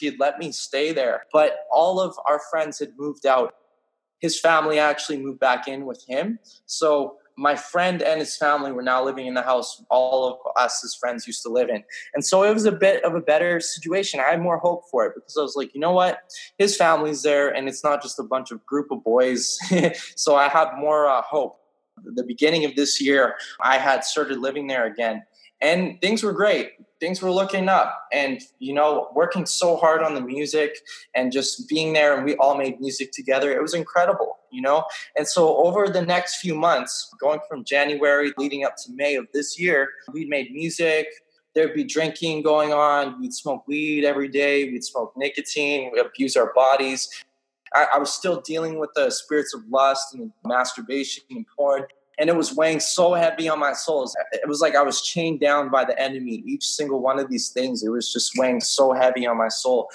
he 0.00 0.06
had 0.06 0.18
let 0.18 0.38
me 0.38 0.50
stay 0.52 0.92
there. 0.92 1.26
But 1.32 1.58
all 1.70 2.00
of 2.00 2.16
our 2.26 2.40
friends 2.50 2.78
had 2.78 2.92
moved 2.98 3.26
out. 3.26 3.54
His 4.18 4.38
family 4.38 4.78
actually 4.78 5.18
moved 5.18 5.40
back 5.40 5.68
in 5.68 5.86
with 5.86 6.04
him. 6.08 6.38
So 6.66 7.16
my 7.36 7.56
friend 7.56 8.02
and 8.02 8.20
his 8.20 8.36
family 8.36 8.70
were 8.70 8.82
now 8.82 9.02
living 9.02 9.26
in 9.26 9.32
the 9.32 9.42
house 9.42 9.82
all 9.88 10.28
of 10.28 10.62
us 10.62 10.84
as 10.84 10.94
friends 10.94 11.26
used 11.26 11.42
to 11.42 11.48
live 11.48 11.70
in. 11.70 11.82
And 12.12 12.24
so 12.24 12.42
it 12.42 12.52
was 12.52 12.66
a 12.66 12.72
bit 12.72 13.02
of 13.02 13.14
a 13.14 13.20
better 13.20 13.60
situation. 13.60 14.20
I 14.20 14.30
had 14.30 14.42
more 14.42 14.58
hope 14.58 14.82
for 14.90 15.06
it 15.06 15.14
because 15.14 15.36
I 15.38 15.42
was 15.42 15.56
like, 15.56 15.74
you 15.74 15.80
know 15.80 15.92
what? 15.92 16.18
His 16.58 16.76
family's 16.76 17.22
there 17.22 17.48
and 17.48 17.66
it's 17.66 17.82
not 17.82 18.02
just 18.02 18.18
a 18.18 18.22
bunch 18.22 18.50
of 18.50 18.64
group 18.66 18.90
of 18.90 19.02
boys. 19.02 19.58
so 20.16 20.36
I 20.36 20.48
had 20.48 20.76
more 20.76 21.08
uh, 21.08 21.22
hope. 21.22 21.58
The 22.02 22.24
beginning 22.24 22.64
of 22.66 22.76
this 22.76 23.00
year, 23.00 23.36
I 23.60 23.78
had 23.78 24.04
started 24.04 24.38
living 24.38 24.66
there 24.66 24.84
again 24.84 25.22
and 25.60 26.00
things 26.00 26.22
were 26.22 26.32
great 26.32 26.72
things 27.00 27.20
were 27.22 27.30
looking 27.30 27.68
up. 27.68 28.06
And 28.12 28.40
you 28.58 28.74
know 28.74 29.08
working 29.14 29.46
so 29.46 29.76
hard 29.76 30.02
on 30.02 30.14
the 30.14 30.20
music 30.20 30.76
and 31.14 31.32
just 31.32 31.68
being 31.68 31.92
there 31.92 32.16
and 32.16 32.24
we 32.24 32.36
all 32.36 32.56
made 32.56 32.80
music 32.80 33.12
together 33.12 33.52
it 33.52 33.62
was 33.62 33.74
incredible 33.74 34.36
you 34.50 34.60
know? 34.60 34.84
And 35.16 35.26
so 35.26 35.56
over 35.58 35.88
the 35.88 36.02
next 36.02 36.36
few 36.36 36.54
months 36.54 37.12
going 37.20 37.40
from 37.48 37.64
january 37.64 38.32
leading 38.36 38.64
up 38.64 38.76
to 38.84 38.92
may 38.92 39.14
of 39.14 39.26
this 39.32 39.58
year 39.58 39.90
we 40.12 40.24
made 40.26 40.52
music. 40.52 41.06
There'd 41.54 41.74
be 41.74 41.84
drinking 41.84 42.42
going 42.42 42.72
on. 42.72 43.20
We'd 43.20 43.34
smoke 43.34 43.66
weed 43.66 44.04
every 44.04 44.28
day. 44.28 44.70
We'd 44.70 44.84
smoke 44.84 45.12
nicotine. 45.16 45.90
We'd 45.92 46.00
abuse 46.00 46.36
our 46.36 46.52
bodies. 46.54 47.08
I, 47.74 47.86
I 47.94 47.98
was 47.98 48.12
still 48.12 48.40
dealing 48.40 48.78
with 48.78 48.90
the 48.94 49.10
spirits 49.10 49.54
of 49.54 49.62
lust 49.68 50.14
and 50.14 50.32
masturbation 50.44 51.24
and 51.30 51.44
porn 51.56 51.84
and 52.20 52.28
it 52.28 52.36
was 52.36 52.54
weighing 52.54 52.80
so 52.80 53.14
heavy 53.14 53.48
on 53.48 53.58
my 53.58 53.72
soul. 53.72 54.08
It 54.32 54.46
was 54.46 54.60
like 54.60 54.76
I 54.76 54.82
was 54.82 55.00
chained 55.00 55.40
down 55.40 55.70
by 55.70 55.86
the 55.86 55.98
enemy. 55.98 56.44
Each 56.46 56.66
single 56.66 57.00
one 57.00 57.18
of 57.18 57.30
these 57.30 57.48
things, 57.48 57.82
it 57.82 57.88
was 57.88 58.12
just 58.12 58.32
weighing 58.36 58.60
so 58.60 58.92
heavy 58.92 59.26
on 59.26 59.38
my 59.38 59.48
soul. 59.48 59.88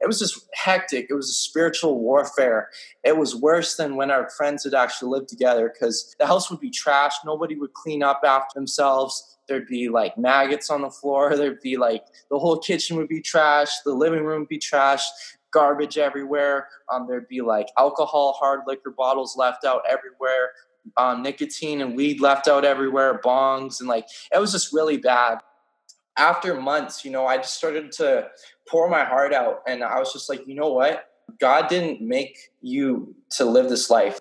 It 0.00 0.08
was 0.08 0.18
just 0.18 0.48
hectic. 0.54 1.06
It 1.08 1.14
was 1.14 1.30
a 1.30 1.34
spiritual 1.34 2.00
warfare. 2.00 2.68
It 3.04 3.16
was 3.16 3.36
worse 3.36 3.76
than 3.76 3.94
when 3.94 4.10
our 4.10 4.28
friends 4.30 4.64
had 4.64 4.74
actually 4.74 5.10
lived 5.10 5.28
together 5.28 5.72
because 5.72 6.16
the 6.18 6.26
house 6.26 6.50
would 6.50 6.58
be 6.58 6.70
trashed. 6.70 7.24
Nobody 7.24 7.54
would 7.54 7.74
clean 7.74 8.02
up 8.02 8.22
after 8.26 8.58
themselves. 8.58 9.38
There'd 9.46 9.68
be 9.68 9.88
like 9.88 10.18
maggots 10.18 10.68
on 10.68 10.82
the 10.82 10.90
floor. 10.90 11.36
There'd 11.36 11.60
be 11.60 11.76
like 11.76 12.04
the 12.28 12.40
whole 12.40 12.58
kitchen 12.58 12.96
would 12.96 13.08
be 13.08 13.22
trashed. 13.22 13.84
The 13.84 13.94
living 13.94 14.24
room 14.24 14.40
would 14.40 14.48
be 14.48 14.58
trashed 14.58 15.10
garbage 15.52 15.96
everywhere. 15.96 16.68
Um, 16.92 17.06
there'd 17.08 17.28
be 17.28 17.40
like 17.40 17.68
alcohol, 17.78 18.34
hard 18.34 18.62
liquor 18.66 18.90
bottles 18.90 19.36
left 19.38 19.64
out 19.64 19.80
everywhere 19.88 20.50
um, 20.96 21.22
nicotine 21.22 21.80
and 21.80 21.96
weed 21.96 22.20
left 22.20 22.48
out 22.48 22.64
everywhere, 22.64 23.20
bongs, 23.24 23.80
and 23.80 23.88
like 23.88 24.06
it 24.32 24.38
was 24.38 24.52
just 24.52 24.72
really 24.72 24.96
bad. 24.96 25.38
After 26.18 26.58
months, 26.58 27.04
you 27.04 27.10
know, 27.10 27.26
I 27.26 27.36
just 27.36 27.54
started 27.54 27.92
to 27.92 28.28
pour 28.68 28.88
my 28.88 29.04
heart 29.04 29.32
out, 29.32 29.62
and 29.66 29.84
I 29.84 29.98
was 29.98 30.12
just 30.12 30.28
like, 30.28 30.46
you 30.46 30.54
know 30.54 30.72
what? 30.72 31.04
God 31.40 31.68
didn't 31.68 32.00
make 32.00 32.38
you 32.62 33.14
to 33.32 33.44
live 33.44 33.68
this 33.68 33.90
life. 33.90 34.18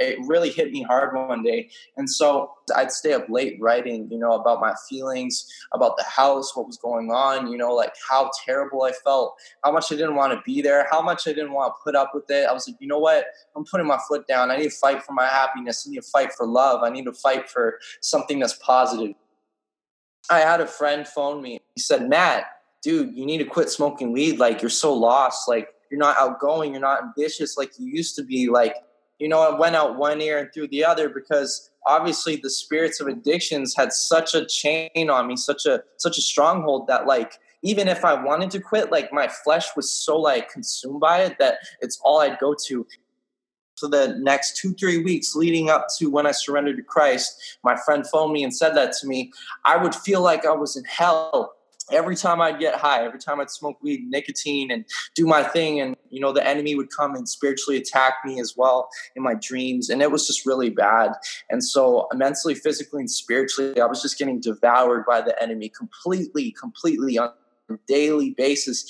It 0.00 0.18
really 0.26 0.50
hit 0.50 0.72
me 0.72 0.82
hard 0.82 1.14
one 1.14 1.42
day. 1.42 1.70
And 1.98 2.08
so 2.08 2.52
I'd 2.74 2.90
stay 2.90 3.12
up 3.12 3.28
late 3.28 3.58
writing, 3.60 4.08
you 4.10 4.18
know, 4.18 4.32
about 4.32 4.60
my 4.60 4.74
feelings, 4.88 5.46
about 5.72 5.98
the 5.98 6.04
house, 6.04 6.56
what 6.56 6.66
was 6.66 6.78
going 6.78 7.10
on, 7.10 7.52
you 7.52 7.58
know, 7.58 7.74
like 7.74 7.92
how 8.08 8.30
terrible 8.44 8.82
I 8.82 8.92
felt, 8.92 9.36
how 9.62 9.72
much 9.72 9.92
I 9.92 9.96
didn't 9.96 10.16
want 10.16 10.32
to 10.32 10.40
be 10.44 10.62
there, 10.62 10.86
how 10.90 11.02
much 11.02 11.28
I 11.28 11.32
didn't 11.32 11.52
want 11.52 11.74
to 11.74 11.78
put 11.84 11.94
up 11.94 12.12
with 12.14 12.30
it. 12.30 12.48
I 12.48 12.52
was 12.52 12.66
like, 12.66 12.78
you 12.80 12.88
know 12.88 12.98
what? 12.98 13.26
I'm 13.54 13.64
putting 13.70 13.86
my 13.86 13.98
foot 14.08 14.26
down. 14.26 14.50
I 14.50 14.56
need 14.56 14.70
to 14.70 14.76
fight 14.76 15.02
for 15.02 15.12
my 15.12 15.26
happiness. 15.26 15.84
I 15.86 15.90
need 15.90 16.02
to 16.02 16.08
fight 16.10 16.32
for 16.32 16.46
love. 16.46 16.82
I 16.82 16.88
need 16.88 17.04
to 17.04 17.12
fight 17.12 17.50
for 17.50 17.78
something 18.00 18.38
that's 18.38 18.54
positive. 18.54 19.14
I 20.30 20.38
had 20.38 20.62
a 20.62 20.66
friend 20.66 21.06
phone 21.06 21.42
me. 21.42 21.60
He 21.74 21.80
said, 21.82 22.08
Matt, 22.08 22.46
dude, 22.82 23.14
you 23.14 23.26
need 23.26 23.38
to 23.38 23.44
quit 23.44 23.68
smoking 23.68 24.12
weed. 24.12 24.38
Like, 24.38 24.62
you're 24.62 24.70
so 24.70 24.94
lost. 24.94 25.46
Like, 25.46 25.68
you're 25.90 26.00
not 26.00 26.16
outgoing. 26.18 26.72
You're 26.72 26.80
not 26.80 27.02
ambitious 27.02 27.58
like 27.58 27.72
you 27.78 27.86
used 27.92 28.16
to 28.16 28.22
be. 28.22 28.48
Like, 28.48 28.76
you 29.20 29.28
know, 29.28 29.40
I 29.40 29.56
went 29.56 29.76
out 29.76 29.96
one 29.96 30.20
ear 30.20 30.38
and 30.38 30.52
through 30.52 30.68
the 30.68 30.84
other 30.84 31.08
because 31.08 31.70
obviously 31.86 32.36
the 32.36 32.50
spirits 32.50 33.00
of 33.00 33.06
addictions 33.06 33.76
had 33.76 33.92
such 33.92 34.34
a 34.34 34.46
chain 34.46 35.10
on 35.10 35.28
me, 35.28 35.36
such 35.36 35.66
a 35.66 35.82
such 35.98 36.18
a 36.18 36.22
stronghold 36.22 36.86
that 36.88 37.06
like 37.06 37.38
even 37.62 37.86
if 37.86 38.04
I 38.04 38.14
wanted 38.14 38.50
to 38.52 38.60
quit, 38.60 38.90
like 38.90 39.12
my 39.12 39.28
flesh 39.28 39.68
was 39.76 39.92
so 39.92 40.18
like 40.18 40.50
consumed 40.50 41.00
by 41.00 41.18
it 41.18 41.38
that 41.38 41.58
it's 41.80 42.00
all 42.02 42.20
I'd 42.20 42.38
go 42.38 42.54
to. 42.66 42.86
So 43.74 43.88
the 43.88 44.16
next 44.18 44.56
two, 44.56 44.72
three 44.74 45.02
weeks 45.02 45.34
leading 45.34 45.70
up 45.70 45.86
to 45.98 46.10
when 46.10 46.26
I 46.26 46.32
surrendered 46.32 46.76
to 46.76 46.82
Christ, 46.82 47.58
my 47.62 47.76
friend 47.76 48.06
phoned 48.06 48.32
me 48.32 48.42
and 48.42 48.54
said 48.54 48.74
that 48.74 48.92
to 49.00 49.06
me. 49.06 49.32
I 49.64 49.76
would 49.76 49.94
feel 49.94 50.22
like 50.22 50.46
I 50.46 50.52
was 50.52 50.76
in 50.76 50.84
hell 50.84 51.54
every 51.92 52.16
time 52.16 52.40
I'd 52.40 52.58
get 52.58 52.74
high, 52.74 53.04
every 53.04 53.18
time 53.18 53.40
I'd 53.40 53.50
smoke 53.50 53.78
weed, 53.82 54.08
nicotine, 54.08 54.70
and 54.70 54.84
do 55.14 55.26
my 55.26 55.42
thing, 55.42 55.80
and 55.80 55.96
you 56.10 56.20
know, 56.20 56.32
the 56.32 56.46
enemy 56.46 56.74
would 56.74 56.88
come 56.96 57.14
and 57.14 57.28
spiritually 57.28 57.76
attack 57.78 58.14
me 58.24 58.40
as 58.40 58.54
well 58.56 58.88
in 59.16 59.22
my 59.22 59.34
dreams, 59.34 59.90
and 59.90 60.02
it 60.02 60.10
was 60.10 60.26
just 60.26 60.46
really 60.46 60.70
bad. 60.70 61.12
And 61.50 61.62
so, 61.64 62.08
mentally, 62.14 62.54
physically, 62.54 63.00
and 63.00 63.10
spiritually, 63.10 63.80
I 63.80 63.86
was 63.86 64.02
just 64.02 64.18
getting 64.18 64.40
devoured 64.40 65.04
by 65.06 65.20
the 65.20 65.40
enemy 65.42 65.70
completely, 65.76 66.52
completely 66.52 67.18
on 67.18 67.30
a 67.70 67.74
daily 67.86 68.30
basis. 68.30 68.86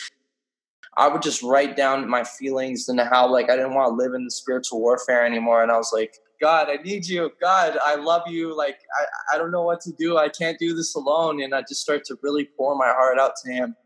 I 0.97 1.09
would 1.09 1.23
just 1.23 1.43
write 1.43 1.77
down 1.77 2.09
my 2.09 2.25
feelings 2.25 2.89
and 2.89 3.01
how 3.01 3.31
like 3.31 3.49
I 3.51 3.57
didn't 3.57 3.75
want 3.75 3.91
to 3.91 4.03
live 4.03 4.15
in 4.15 4.25
the 4.25 4.31
spiritual 4.31 4.81
warfare 4.81 5.25
anymore, 5.25 5.63
and 5.63 5.71
I 5.71 5.77
was 5.77 5.93
like, 5.93 6.15
God, 6.41 6.69
I 6.71 6.77
need 6.77 7.07
you. 7.07 7.31
God, 7.41 7.77
I 7.83 7.97
love 7.97 8.23
you. 8.27 8.57
Like, 8.57 8.79
I, 8.99 9.35
I 9.35 9.39
don't 9.39 9.51
know 9.51 9.63
what 9.63 9.81
to 9.83 9.93
do. 9.93 10.17
I 10.17 10.29
can't 10.29 10.59
do 10.59 10.75
this 10.75 10.95
alone. 10.95 11.43
And 11.43 11.55
I 11.55 11.61
just 11.61 11.83
start 11.83 12.05
to 12.07 12.19
really 12.23 12.49
pour 12.57 12.75
my 12.77 12.89
heart 12.89 13.19
out 13.19 13.33
to 13.45 13.53
Him. 13.53 13.77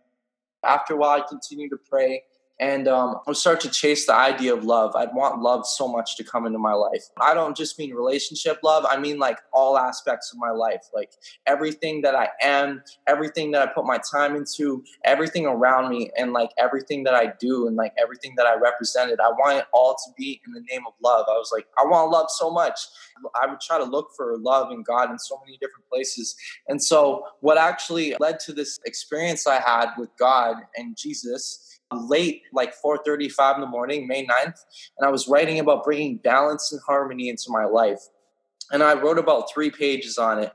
After 0.65 0.95
a 0.95 0.97
while, 0.97 1.21
I 1.21 1.29
continue 1.29 1.69
to 1.69 1.77
pray 1.77 2.23
and 2.61 2.87
um, 2.87 3.17
I 3.17 3.31
would 3.31 3.37
start 3.37 3.61
to 3.63 3.71
chase 3.71 4.07
the 4.07 4.15
idea 4.15 4.55
of 4.55 4.65
love. 4.65 4.95
I'd 4.95 5.15
want 5.15 5.43
love 5.43 5.67
so 5.67 5.89
much 5.89 6.17
to 6.17 6.25
come 6.25 6.47
into 6.47 6.59
my 6.59 6.73
life. 6.73 7.05
I 7.21 7.35
don't 7.35 7.57
just 7.57 7.79
mean 7.79 7.93
relationship 7.95 8.59
love, 8.63 8.87
I 8.89 8.99
mean 8.99 9.19
like 9.19 9.39
all 9.53 9.77
aspects 9.77 10.33
of 10.33 10.39
my 10.39 10.51
life, 10.51 10.89
like 10.95 11.13
everything 11.47 12.03
that 12.03 12.15
I 12.15 12.29
am, 12.41 12.83
everything 13.07 13.51
that 13.53 13.69
I 13.69 13.73
put 13.73 13.85
my 13.85 13.99
time 14.11 14.37
into, 14.37 14.85
everything 15.05 15.47
around 15.47 15.91
me, 15.91 16.11
and 16.17 16.33
like 16.33 16.51
everything 16.59 17.05
that 17.05 17.15
I 17.15 17.33
do, 17.41 17.67
and 17.67 17.77
like 17.77 17.93
everything 18.01 18.35
that 18.37 18.47
I 18.47 18.55
represented. 18.55 19.19
I 19.21 19.31
want 19.31 19.59
it 19.59 19.67
all 19.73 19.95
to 19.95 20.13
be 20.17 20.41
in 20.47 20.53
the 20.53 20.63
name 20.71 20.83
of 20.87 20.93
love. 21.03 21.27
I 21.29 21.35
was 21.35 21.51
like, 21.53 21.67
I 21.79 21.85
want 21.85 22.11
love 22.11 22.31
so 22.31 22.51
much. 22.51 22.79
I 23.41 23.47
would 23.47 23.61
try 23.61 23.79
to 23.79 23.85
look 23.85 24.11
for 24.17 24.37
love 24.39 24.71
and 24.71 24.85
God 24.85 25.11
in 25.11 25.19
so 25.19 25.41
many 25.45 25.57
different 25.59 25.89
places. 25.91 26.37
And 26.69 26.83
so, 26.83 27.25
what 27.41 27.59
actually 27.59 28.15
led 28.21 28.39
to 28.41 28.53
this 28.53 28.79
experience 28.85 29.47
I 29.47 29.61
had 29.61 29.91
with 29.99 30.11
God 30.19 30.57
and 30.77 30.97
Jesus 30.97 31.74
late, 31.95 32.43
like 32.53 32.75
4.35 32.85 33.57
in 33.57 33.61
the 33.61 33.67
morning, 33.67 34.07
May 34.07 34.27
9th, 34.27 34.59
and 34.99 35.07
I 35.07 35.11
was 35.11 35.29
writing 35.29 35.59
about 35.59 35.85
bringing 35.85 36.19
balance 36.19 36.73
and 36.73 36.81
harmony 36.87 37.29
into 37.29 37.47
my 37.49 37.65
life. 37.65 38.01
And 38.71 38.83
I 38.83 38.95
wrote 38.95 39.19
about 39.19 39.53
three 39.53 39.71
pages 39.71 40.19
on 40.19 40.39
it. 40.39 40.53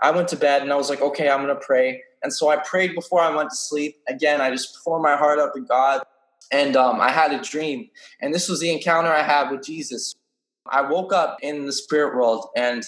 I 0.00 0.10
went 0.10 0.28
to 0.28 0.36
bed 0.36 0.62
and 0.62 0.72
I 0.72 0.76
was 0.76 0.90
like, 0.90 1.00
okay, 1.00 1.28
I'm 1.28 1.46
to 1.46 1.54
pray. 1.56 2.02
And 2.22 2.32
so 2.32 2.48
I 2.48 2.56
prayed 2.56 2.94
before 2.94 3.20
I 3.20 3.34
went 3.34 3.50
to 3.50 3.56
sleep. 3.56 3.96
Again, 4.08 4.40
I 4.40 4.50
just 4.50 4.78
poured 4.84 5.02
my 5.02 5.16
heart 5.16 5.38
out 5.38 5.54
to 5.54 5.60
God. 5.60 6.02
And 6.50 6.76
um, 6.76 7.00
I 7.00 7.10
had 7.10 7.32
a 7.32 7.42
dream. 7.42 7.88
And 8.20 8.34
this 8.34 8.48
was 8.48 8.60
the 8.60 8.72
encounter 8.72 9.10
I 9.10 9.22
had 9.22 9.50
with 9.50 9.64
Jesus. 9.64 10.14
I 10.66 10.82
woke 10.82 11.12
up 11.12 11.38
in 11.42 11.66
the 11.66 11.72
spirit 11.72 12.14
world 12.14 12.48
and 12.56 12.84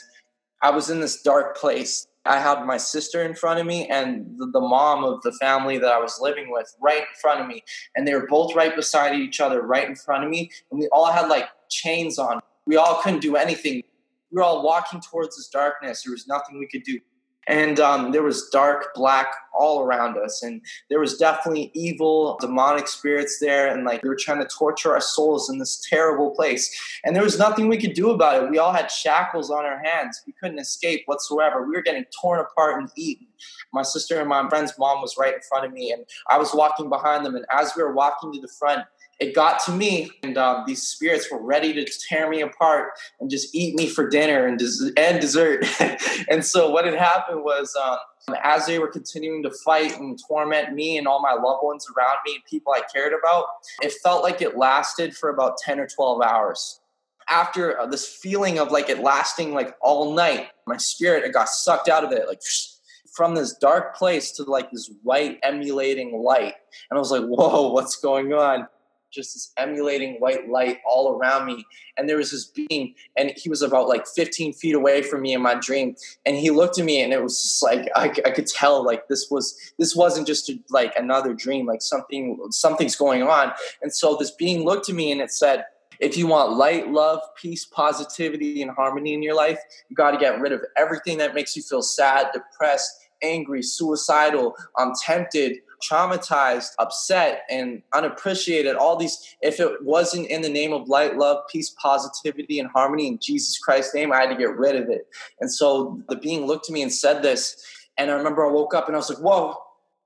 I 0.62 0.70
was 0.70 0.90
in 0.90 1.00
this 1.00 1.22
dark 1.22 1.56
place. 1.56 2.06
I 2.24 2.38
had 2.38 2.64
my 2.64 2.78
sister 2.78 3.22
in 3.22 3.34
front 3.34 3.60
of 3.60 3.66
me 3.66 3.86
and 3.88 4.38
the, 4.38 4.46
the, 4.46 4.60
mom 4.60 5.04
of 5.04 5.20
the 5.22 5.32
family 5.32 5.78
that 5.78 5.92
I 5.92 5.98
was 5.98 6.18
living 6.20 6.50
with 6.50 6.74
right 6.80 7.00
in 7.00 7.20
front 7.20 7.40
of 7.40 7.46
me. 7.46 7.62
And 7.94 8.08
they 8.08 8.14
were 8.14 8.26
both 8.26 8.54
right 8.54 8.74
beside 8.74 9.14
each 9.14 9.40
other, 9.40 9.62
right 9.62 9.88
in 9.88 9.94
front 9.94 10.24
of 10.24 10.30
me. 10.30 10.50
And 10.70 10.80
we 10.80 10.88
all 10.88 11.12
had 11.12 11.28
like 11.28 11.48
chains 11.70 12.18
on. 12.18 12.40
We 12.66 12.76
all 12.76 13.00
couldn't 13.02 13.20
do 13.20 13.36
anything. 13.36 13.82
We 14.30 14.36
were 14.36 14.42
all 14.42 14.64
walking 14.64 15.00
towards 15.00 15.36
this 15.36 15.48
darkness. 15.48 16.02
There 16.02 16.12
was 16.12 16.26
nothing 16.26 16.58
we 16.58 16.66
could 16.66 16.82
do 16.82 16.98
and 17.46 17.80
um, 17.80 18.12
there 18.12 18.22
was 18.22 18.48
dark 18.50 18.94
black 18.94 19.34
all 19.54 19.82
around 19.82 20.18
us 20.18 20.42
and 20.42 20.60
there 20.90 20.98
was 20.98 21.16
definitely 21.16 21.70
evil 21.74 22.36
demonic 22.40 22.88
spirits 22.88 23.38
there 23.40 23.68
and 23.68 23.84
like 23.84 24.02
they 24.02 24.08
were 24.08 24.16
trying 24.16 24.40
to 24.40 24.48
torture 24.48 24.92
our 24.92 25.00
souls 25.00 25.48
in 25.48 25.58
this 25.58 25.84
terrible 25.88 26.30
place. 26.30 26.74
And 27.04 27.14
there 27.14 27.22
was 27.22 27.38
nothing 27.38 27.68
we 27.68 27.78
could 27.78 27.94
do 27.94 28.10
about 28.10 28.42
it. 28.42 28.50
We 28.50 28.58
all 28.58 28.72
had 28.72 28.90
shackles 28.90 29.50
on 29.50 29.64
our 29.64 29.80
hands. 29.84 30.22
We 30.26 30.32
couldn't 30.32 30.58
escape 30.58 31.02
whatsoever. 31.06 31.66
We 31.66 31.74
were 31.74 31.82
getting 31.82 32.04
torn 32.20 32.40
apart 32.40 32.80
and 32.80 32.90
eaten. 32.96 33.28
My 33.72 33.82
sister 33.82 34.18
and 34.20 34.28
my 34.28 34.48
friend's 34.48 34.72
mom 34.78 35.00
was 35.00 35.16
right 35.18 35.34
in 35.34 35.40
front 35.48 35.66
of 35.66 35.72
me 35.72 35.92
and 35.92 36.04
i 36.28 36.38
was 36.38 36.54
walking 36.54 36.88
behind 36.88 37.24
them 37.24 37.34
and 37.34 37.44
as 37.50 37.72
we 37.76 37.82
were 37.82 37.92
walking 37.92 38.32
to 38.32 38.40
the 38.40 38.48
front 38.48 38.84
it 39.20 39.34
got 39.34 39.60
to 39.64 39.72
me, 39.72 40.10
and 40.22 40.36
um, 40.36 40.64
these 40.66 40.82
spirits 40.82 41.30
were 41.30 41.42
ready 41.42 41.72
to 41.72 41.90
tear 42.08 42.28
me 42.28 42.40
apart 42.40 42.90
and 43.20 43.30
just 43.30 43.54
eat 43.54 43.74
me 43.74 43.88
for 43.88 44.08
dinner 44.08 44.46
and, 44.46 44.58
des- 44.58 44.92
and 44.96 45.20
dessert. 45.20 45.64
and 46.28 46.44
so, 46.44 46.70
what 46.70 46.84
had 46.84 46.94
happened 46.94 47.44
was, 47.44 47.74
um, 47.82 47.98
as 48.42 48.66
they 48.66 48.78
were 48.78 48.88
continuing 48.88 49.42
to 49.42 49.50
fight 49.64 49.98
and 49.98 50.18
torment 50.26 50.72
me 50.72 50.98
and 50.98 51.06
all 51.06 51.20
my 51.20 51.32
loved 51.32 51.62
ones 51.62 51.86
around 51.96 52.16
me 52.26 52.34
and 52.34 52.44
people 52.44 52.72
I 52.72 52.82
cared 52.92 53.12
about, 53.12 53.46
it 53.82 53.92
felt 54.02 54.22
like 54.22 54.40
it 54.42 54.56
lasted 54.56 55.16
for 55.16 55.30
about 55.30 55.58
10 55.58 55.78
or 55.78 55.86
12 55.86 56.22
hours. 56.22 56.80
After 57.28 57.78
uh, 57.78 57.86
this 57.86 58.06
feeling 58.06 58.58
of 58.58 58.70
like 58.70 58.88
it 58.88 59.00
lasting 59.00 59.54
like 59.54 59.74
all 59.80 60.14
night, 60.14 60.48
my 60.66 60.76
spirit, 60.76 61.24
it 61.24 61.32
got 61.32 61.48
sucked 61.48 61.88
out 61.88 62.04
of 62.04 62.12
it, 62.12 62.26
like 62.28 62.40
from 63.14 63.34
this 63.34 63.54
dark 63.54 63.94
place 63.94 64.32
to 64.32 64.42
like 64.42 64.70
this 64.72 64.90
white 65.02 65.38
emulating 65.42 66.20
light. 66.20 66.54
And 66.90 66.96
I 66.96 66.98
was 66.98 67.12
like, 67.12 67.22
whoa, 67.22 67.70
what's 67.70 67.96
going 67.96 68.32
on? 68.32 68.66
Just 69.14 69.34
this 69.34 69.52
emulating 69.56 70.14
white 70.16 70.48
light 70.48 70.78
all 70.86 71.16
around 71.16 71.46
me. 71.46 71.64
And 71.96 72.08
there 72.08 72.16
was 72.16 72.32
this 72.32 72.44
being, 72.44 72.94
and 73.16 73.32
he 73.36 73.48
was 73.48 73.62
about 73.62 73.88
like 73.88 74.06
15 74.06 74.52
feet 74.54 74.74
away 74.74 75.02
from 75.02 75.22
me 75.22 75.32
in 75.32 75.42
my 75.42 75.54
dream. 75.54 75.96
And 76.26 76.36
he 76.36 76.50
looked 76.50 76.78
at 76.78 76.84
me, 76.84 77.00
and 77.00 77.12
it 77.12 77.22
was 77.22 77.40
just 77.40 77.62
like 77.62 77.88
I, 77.94 78.06
I 78.24 78.30
could 78.30 78.46
tell 78.46 78.84
like 78.84 79.08
this 79.08 79.28
was 79.30 79.56
this 79.78 79.94
wasn't 79.94 80.26
just 80.26 80.48
a, 80.48 80.58
like 80.70 80.94
another 80.96 81.34
dream, 81.34 81.66
like 81.66 81.82
something 81.82 82.38
something's 82.50 82.96
going 82.96 83.22
on. 83.22 83.52
And 83.82 83.92
so 83.94 84.16
this 84.16 84.30
being 84.30 84.64
looked 84.64 84.88
at 84.88 84.94
me, 84.94 85.12
and 85.12 85.20
it 85.20 85.32
said. 85.32 85.64
If 86.00 86.16
you 86.16 86.26
want 86.26 86.54
light, 86.54 86.90
love, 86.90 87.20
peace, 87.40 87.64
positivity, 87.64 88.62
and 88.62 88.70
harmony 88.72 89.14
in 89.14 89.22
your 89.22 89.36
life, 89.36 89.60
you 89.88 89.94
got 89.94 90.10
to 90.10 90.18
get 90.18 90.40
rid 90.40 90.50
of 90.50 90.60
everything 90.76 91.18
that 91.18 91.36
makes 91.36 91.54
you 91.54 91.62
feel 91.62 91.82
sad, 91.82 92.26
depressed, 92.32 93.03
angry, 93.22 93.62
suicidal, 93.62 94.54
um, 94.78 94.92
tempted, 95.02 95.58
traumatized, 95.88 96.70
upset, 96.78 97.42
and 97.50 97.82
unappreciated. 97.92 98.76
All 98.76 98.96
these, 98.96 99.36
if 99.42 99.60
it 99.60 99.82
wasn't 99.82 100.28
in 100.28 100.42
the 100.42 100.48
name 100.48 100.72
of 100.72 100.88
light, 100.88 101.16
love, 101.16 101.44
peace, 101.50 101.74
positivity, 101.80 102.58
and 102.58 102.70
harmony 102.70 103.08
in 103.08 103.18
Jesus 103.18 103.58
Christ's 103.58 103.94
name, 103.94 104.12
I 104.12 104.20
had 104.20 104.30
to 104.30 104.36
get 104.36 104.56
rid 104.56 104.76
of 104.76 104.88
it. 104.88 105.06
And 105.40 105.52
so 105.52 106.00
the 106.08 106.16
being 106.16 106.46
looked 106.46 106.68
at 106.68 106.72
me 106.72 106.82
and 106.82 106.92
said 106.92 107.22
this. 107.22 107.62
And 107.96 108.10
I 108.10 108.14
remember 108.14 108.44
I 108.44 108.50
woke 108.50 108.74
up 108.74 108.86
and 108.86 108.96
I 108.96 108.98
was 108.98 109.10
like, 109.10 109.20
whoa, 109.22 109.56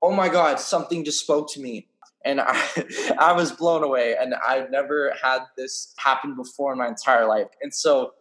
oh 0.01 0.11
my 0.11 0.29
God, 0.29 0.59
something 0.59 1.03
just 1.03 1.19
spoke 1.19 1.51
to 1.53 1.61
me. 1.61 1.87
And 2.25 2.41
I, 2.41 2.67
I 3.19 3.33
was 3.33 3.51
blown 3.51 3.83
away. 3.83 4.15
And 4.19 4.35
I've 4.35 4.69
never 4.69 5.13
had 5.21 5.43
this 5.57 5.93
happen 5.97 6.35
before 6.35 6.73
in 6.73 6.77
my 6.77 6.87
entire 6.87 7.27
life. 7.27 7.47
And 7.61 7.73
so 7.73 8.13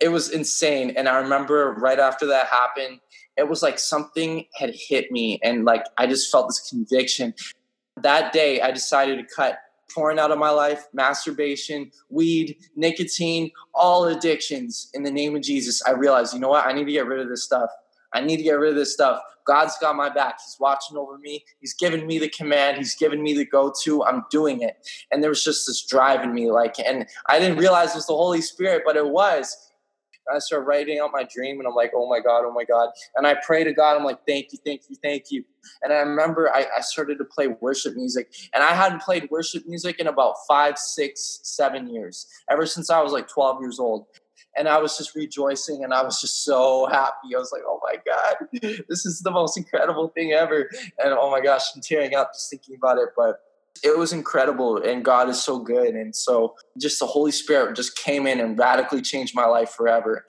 it 0.00 0.08
was 0.08 0.30
insane. 0.30 0.92
And 0.96 1.08
I 1.08 1.18
remember 1.18 1.74
right 1.78 1.98
after 1.98 2.26
that 2.26 2.46
happened, 2.46 3.00
it 3.36 3.48
was 3.48 3.62
like 3.62 3.78
something 3.78 4.46
had 4.54 4.74
hit 4.74 5.10
me 5.10 5.40
and 5.42 5.64
like 5.64 5.84
I 5.98 6.06
just 6.06 6.30
felt 6.30 6.48
this 6.48 6.68
conviction. 6.68 7.34
That 8.02 8.32
day 8.32 8.60
I 8.60 8.70
decided 8.70 9.18
to 9.18 9.34
cut 9.34 9.58
porn 9.94 10.18
out 10.18 10.30
of 10.30 10.38
my 10.38 10.50
life, 10.50 10.86
masturbation, 10.92 11.90
weed, 12.10 12.56
nicotine, 12.74 13.50
all 13.74 14.04
addictions 14.06 14.90
in 14.94 15.04
the 15.04 15.10
name 15.10 15.36
of 15.36 15.42
Jesus. 15.42 15.82
I 15.86 15.92
realized, 15.92 16.34
you 16.34 16.40
know 16.40 16.48
what? 16.48 16.66
I 16.66 16.72
need 16.72 16.84
to 16.86 16.92
get 16.92 17.06
rid 17.06 17.20
of 17.20 17.28
this 17.28 17.44
stuff. 17.44 17.70
I 18.12 18.20
need 18.20 18.38
to 18.38 18.42
get 18.42 18.52
rid 18.52 18.70
of 18.70 18.76
this 18.76 18.92
stuff. 18.92 19.20
God's 19.46 19.76
got 19.78 19.94
my 19.96 20.08
back. 20.08 20.40
He's 20.44 20.56
watching 20.58 20.96
over 20.96 21.18
me. 21.18 21.44
He's 21.60 21.74
given 21.74 22.06
me 22.06 22.18
the 22.18 22.28
command. 22.28 22.78
He's 22.78 22.94
given 22.94 23.22
me 23.22 23.34
the 23.34 23.44
go 23.44 23.72
to. 23.82 24.04
I'm 24.04 24.24
doing 24.30 24.62
it. 24.62 24.88
And 25.10 25.22
there 25.22 25.30
was 25.30 25.44
just 25.44 25.66
this 25.66 25.84
drive 25.84 26.22
in 26.22 26.32
me. 26.32 26.50
Like, 26.50 26.78
and 26.78 27.06
I 27.28 27.38
didn't 27.38 27.58
realize 27.58 27.90
it 27.90 27.96
was 27.96 28.06
the 28.06 28.14
Holy 28.14 28.40
Spirit, 28.40 28.82
but 28.86 28.96
it 28.96 29.06
was 29.06 29.70
And 30.26 30.36
I 30.36 30.38
start 30.38 30.66
writing 30.66 30.98
out 30.98 31.10
my 31.12 31.24
dream, 31.24 31.58
and 31.58 31.66
I'm 31.66 31.74
like, 31.74 31.92
oh 31.94 32.08
my 32.08 32.20
God, 32.20 32.44
oh 32.44 32.52
my 32.52 32.64
God. 32.64 32.90
And 33.16 33.26
I 33.26 33.36
pray 33.44 33.64
to 33.64 33.72
God, 33.72 33.96
I'm 33.96 34.04
like, 34.04 34.20
thank 34.26 34.52
you, 34.52 34.58
thank 34.64 34.82
you, 34.88 34.96
thank 35.02 35.30
you. 35.30 35.44
And 35.82 35.92
I 35.92 35.96
remember 35.96 36.50
I, 36.54 36.66
I 36.76 36.80
started 36.80 37.18
to 37.18 37.24
play 37.24 37.48
worship 37.60 37.94
music, 37.94 38.34
and 38.52 38.62
I 38.62 38.72
hadn't 38.72 39.02
played 39.02 39.28
worship 39.30 39.64
music 39.66 39.98
in 39.98 40.06
about 40.06 40.34
five, 40.48 40.78
six, 40.78 41.40
seven 41.42 41.88
years, 41.88 42.26
ever 42.50 42.66
since 42.66 42.90
I 42.90 43.00
was 43.02 43.12
like 43.12 43.28
12 43.28 43.60
years 43.60 43.78
old 43.78 44.06
and 44.56 44.68
I 44.68 44.78
was 44.78 44.96
just 44.96 45.14
rejoicing 45.14 45.84
and 45.84 45.92
I 45.92 46.02
was 46.02 46.20
just 46.20 46.44
so 46.44 46.86
happy. 46.86 47.34
I 47.34 47.38
was 47.38 47.52
like, 47.52 47.62
oh 47.66 47.80
my 47.82 47.96
God, 48.06 48.48
this 48.88 49.04
is 49.06 49.20
the 49.20 49.30
most 49.30 49.56
incredible 49.56 50.08
thing 50.08 50.32
ever. 50.32 50.70
And 51.02 51.12
oh 51.12 51.30
my 51.30 51.40
gosh, 51.40 51.62
I'm 51.74 51.80
tearing 51.80 52.14
up 52.14 52.32
just 52.32 52.50
thinking 52.50 52.76
about 52.76 52.98
it. 52.98 53.10
But 53.16 53.40
it 53.82 53.98
was 53.98 54.12
incredible 54.12 54.78
and 54.78 55.04
God 55.04 55.28
is 55.28 55.42
so 55.42 55.58
good. 55.58 55.94
And 55.94 56.14
so 56.14 56.54
just 56.78 56.98
the 56.98 57.06
Holy 57.06 57.32
Spirit 57.32 57.76
just 57.76 57.96
came 57.96 58.26
in 58.26 58.40
and 58.40 58.58
radically 58.58 59.02
changed 59.02 59.34
my 59.34 59.46
life 59.46 59.70
forever. 59.70 60.24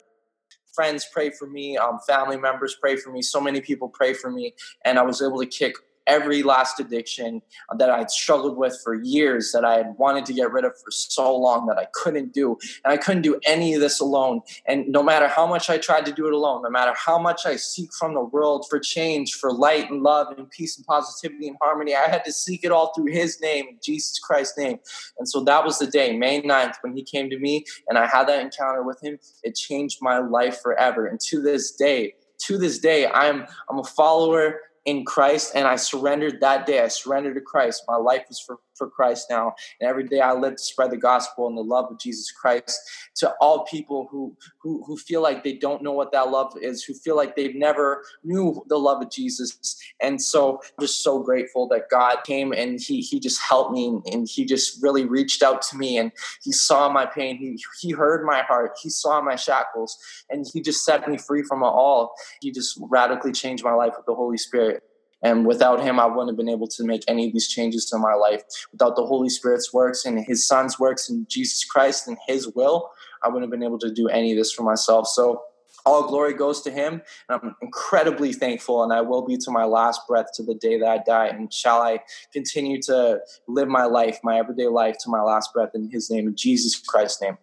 Friends 0.73 1.07
pray 1.13 1.29
for 1.29 1.47
me, 1.47 1.77
um, 1.77 1.99
family 2.05 2.37
members 2.37 2.75
pray 2.81 2.97
for 2.97 3.09
me, 3.09 3.21
so 3.21 3.39
many 3.39 3.61
people 3.61 3.87
pray 3.87 4.13
for 4.13 4.29
me, 4.29 4.53
and 4.83 4.99
I 4.99 5.03
was 5.03 5.21
able 5.21 5.39
to 5.39 5.45
kick 5.45 5.73
every 6.07 6.43
last 6.43 6.79
addiction 6.79 7.41
that 7.77 7.89
I'd 7.89 8.11
struggled 8.11 8.57
with 8.57 8.77
for 8.83 8.93
years, 8.93 9.51
that 9.51 9.65
I 9.65 9.77
had 9.77 9.95
wanted 9.97 10.25
to 10.25 10.33
get 10.33 10.51
rid 10.51 10.65
of 10.65 10.73
for 10.73 10.91
so 10.91 11.35
long 11.35 11.65
that 11.67 11.77
I 11.77 11.87
couldn't 11.93 12.33
do. 12.33 12.57
And 12.83 12.93
I 12.93 12.97
couldn't 12.97 13.23
do 13.23 13.39
any 13.45 13.73
of 13.73 13.81
this 13.81 13.99
alone. 13.99 14.41
And 14.67 14.87
no 14.87 15.03
matter 15.03 15.27
how 15.27 15.47
much 15.47 15.69
I 15.69 15.77
tried 15.77 16.05
to 16.05 16.11
do 16.11 16.27
it 16.27 16.33
alone, 16.33 16.63
no 16.63 16.69
matter 16.69 16.93
how 16.95 17.17
much 17.17 17.45
I 17.45 17.55
seek 17.55 17.89
from 17.93 18.13
the 18.13 18.23
world 18.23 18.65
for 18.69 18.79
change, 18.79 19.33
for 19.33 19.51
light 19.51 19.89
and 19.89 20.03
love 20.03 20.27
and 20.37 20.49
peace 20.49 20.77
and 20.77 20.85
positivity 20.85 21.47
and 21.47 21.57
harmony, 21.61 21.95
I 21.95 22.09
had 22.09 22.23
to 22.25 22.31
seek 22.31 22.63
it 22.63 22.71
all 22.71 22.93
through 22.93 23.11
His 23.11 23.39
name, 23.41 23.77
Jesus 23.83 24.19
Christ's 24.19 24.57
name. 24.57 24.79
And 25.17 25.27
so 25.27 25.43
that 25.43 25.63
was 25.63 25.79
the 25.79 25.87
day, 25.87 26.17
May 26.17 26.41
9th, 26.41 26.75
when 26.81 26.95
He 26.95 27.03
came 27.03 27.29
to 27.29 27.39
me 27.39 27.65
and 27.87 27.97
I 27.97 28.07
had 28.07 28.27
that 28.27 28.41
encounter 28.41 28.83
with 28.83 29.01
Him. 29.01 29.19
It 29.43 29.55
changed 29.55 29.99
my 30.01 30.19
life 30.19 30.59
forever. 30.61 31.07
And 31.07 31.19
to 31.27 31.41
this 31.41 31.71
day, 31.71 32.13
to 32.39 32.57
this 32.57 32.79
day, 32.79 33.07
I'm 33.07 33.45
I'm 33.69 33.79
a 33.79 33.83
follower 33.83 34.59
in 34.85 35.03
Christ 35.03 35.53
and 35.55 35.67
I 35.67 35.75
surrendered 35.75 36.41
that 36.41 36.65
day. 36.65 36.81
I 36.81 36.87
surrendered 36.87 37.35
to 37.35 37.41
Christ. 37.41 37.83
My 37.87 37.97
life 37.97 38.25
is 38.29 38.39
for, 38.39 38.59
for 38.75 38.89
Christ 38.89 39.27
now. 39.29 39.53
And 39.79 39.89
every 39.89 40.07
day 40.07 40.19
I 40.19 40.33
live 40.33 40.55
to 40.55 40.63
spread 40.63 40.91
the 40.91 40.97
gospel 40.97 41.47
and 41.47 41.57
the 41.57 41.61
love 41.61 41.91
of 41.91 41.99
Jesus 41.99 42.31
Christ 42.31 42.79
to 43.15 43.33
all 43.41 43.65
people 43.65 44.07
who, 44.11 44.35
who, 44.59 44.83
who 44.85 44.97
feel 44.97 45.21
like 45.21 45.43
they 45.43 45.53
don't 45.53 45.81
know 45.81 45.91
what 45.91 46.11
that 46.11 46.29
love 46.29 46.53
is, 46.61 46.83
who 46.83 46.93
feel 46.93 47.15
like 47.15 47.35
they've 47.35 47.55
never 47.55 48.03
knew 48.23 48.63
the 48.67 48.77
love 48.77 49.01
of 49.01 49.09
Jesus. 49.09 49.77
And 50.01 50.21
so 50.21 50.61
I'm 50.77 50.81
just 50.81 51.03
so 51.03 51.19
grateful 51.19 51.67
that 51.69 51.89
God 51.89 52.17
came 52.25 52.51
and 52.51 52.79
he, 52.79 53.01
he 53.01 53.19
just 53.19 53.41
helped 53.41 53.71
me 53.71 53.99
and 54.11 54.27
he 54.27 54.45
just 54.45 54.81
really 54.81 55.05
reached 55.05 55.43
out 55.43 55.61
to 55.63 55.77
me 55.77 55.97
and 55.97 56.11
he 56.43 56.51
saw 56.51 56.89
my 56.89 57.05
pain. 57.05 57.37
He, 57.37 57.59
he 57.81 57.91
heard 57.91 58.25
my 58.25 58.41
heart. 58.41 58.77
He 58.81 58.89
saw 58.89 59.21
my 59.21 59.35
shackles 59.35 59.97
and 60.29 60.45
he 60.53 60.61
just 60.61 60.83
set 60.85 61.07
me 61.07 61.17
free 61.17 61.43
from 61.43 61.61
it 61.63 61.67
all. 61.67 62.13
He 62.41 62.51
just 62.51 62.77
radically 62.81 63.31
changed 63.31 63.63
my 63.63 63.73
life 63.73 63.93
with 63.95 64.05
the 64.05 64.15
Holy 64.15 64.37
Spirit. 64.37 64.83
And 65.25 65.43
without 65.43 65.81
him, 65.81 65.99
I 65.99 66.05
wouldn't 66.05 66.29
have 66.29 66.37
been 66.37 66.49
able 66.49 66.67
to 66.67 66.83
make 66.83 67.03
any 67.07 67.25
of 67.25 67.33
these 67.33 67.47
changes 67.47 67.85
to 67.87 67.97
my 67.97 68.13
life. 68.13 68.43
Without 68.71 68.95
the 68.95 69.03
Holy 69.03 69.27
Spirit's 69.27 69.73
works 69.73 70.05
and 70.05 70.23
his 70.23 70.47
son's 70.47 70.79
works 70.79 71.09
in 71.09 71.25
Jesus 71.27 71.63
Christ 71.63 72.07
and 72.07 72.15
his 72.27 72.47
will, 72.53 72.91
I 73.23 73.29
wouldn't 73.29 73.45
have 73.45 73.49
been 73.49 73.63
able 73.63 73.79
to 73.79 73.91
do 73.91 74.07
any 74.07 74.33
of 74.33 74.37
this 74.37 74.53
for 74.53 74.61
myself. 74.61 75.07
So 75.07 75.41
all 75.83 76.07
glory 76.07 76.35
goes 76.35 76.61
to 76.61 76.69
him. 76.71 77.01
And 77.27 77.41
I'm 77.41 77.55
incredibly 77.63 78.33
thankful, 78.33 78.83
and 78.83 78.93
I 78.93 79.01
will 79.01 79.25
be 79.25 79.35
to 79.37 79.49
my 79.49 79.63
last 79.63 80.01
breath 80.07 80.27
to 80.35 80.43
the 80.43 80.53
day 80.53 80.77
that 80.77 80.87
I 80.87 80.99
die. 80.99 81.27
And 81.29 81.51
shall 81.51 81.81
I 81.81 82.01
continue 82.31 82.79
to 82.83 83.19
live 83.47 83.67
my 83.67 83.85
life, 83.85 84.19
my 84.23 84.37
everyday 84.37 84.67
life, 84.67 84.97
to 85.05 85.09
my 85.09 85.23
last 85.23 85.51
breath 85.55 85.71
in 85.73 85.89
his 85.89 86.11
name, 86.11 86.27
in 86.27 86.35
Jesus 86.35 86.79
Christ's 86.79 87.23
name. 87.23 87.39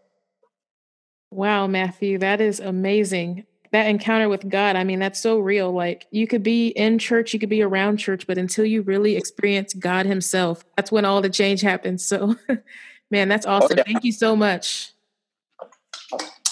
Wow, 1.33 1.67
Matthew, 1.67 2.17
that 2.19 2.41
is 2.41 2.61
amazing 2.61 3.45
that 3.73 3.87
encounter 3.87 4.29
with 4.29 4.49
God, 4.49 4.77
I 4.77 4.85
mean, 4.85 4.99
that's 4.99 5.21
so 5.21 5.39
real. 5.39 5.73
Like 5.73 6.07
you 6.11 6.27
could 6.27 6.43
be 6.43 6.69
in 6.69 6.99
church, 6.99 7.33
you 7.33 7.41
could 7.41 7.49
be 7.49 7.63
around 7.63 7.97
church, 7.97 8.27
but 8.27 8.39
until 8.39 8.65
you 8.65 8.83
really 8.83 9.17
experience 9.17 9.75
God 9.75 10.07
Himself, 10.07 10.63
that's 10.77 10.93
when 10.93 11.05
all 11.05 11.21
the 11.21 11.31
change 11.31 11.63
happens. 11.63 12.05
So, 12.05 12.37
man, 13.11 13.29
that's 13.29 13.47
oh, 13.47 13.53
awesome. 13.53 13.79
Thank 13.85 14.05
you 14.05 14.13
so 14.13 14.37
much. 14.37 14.93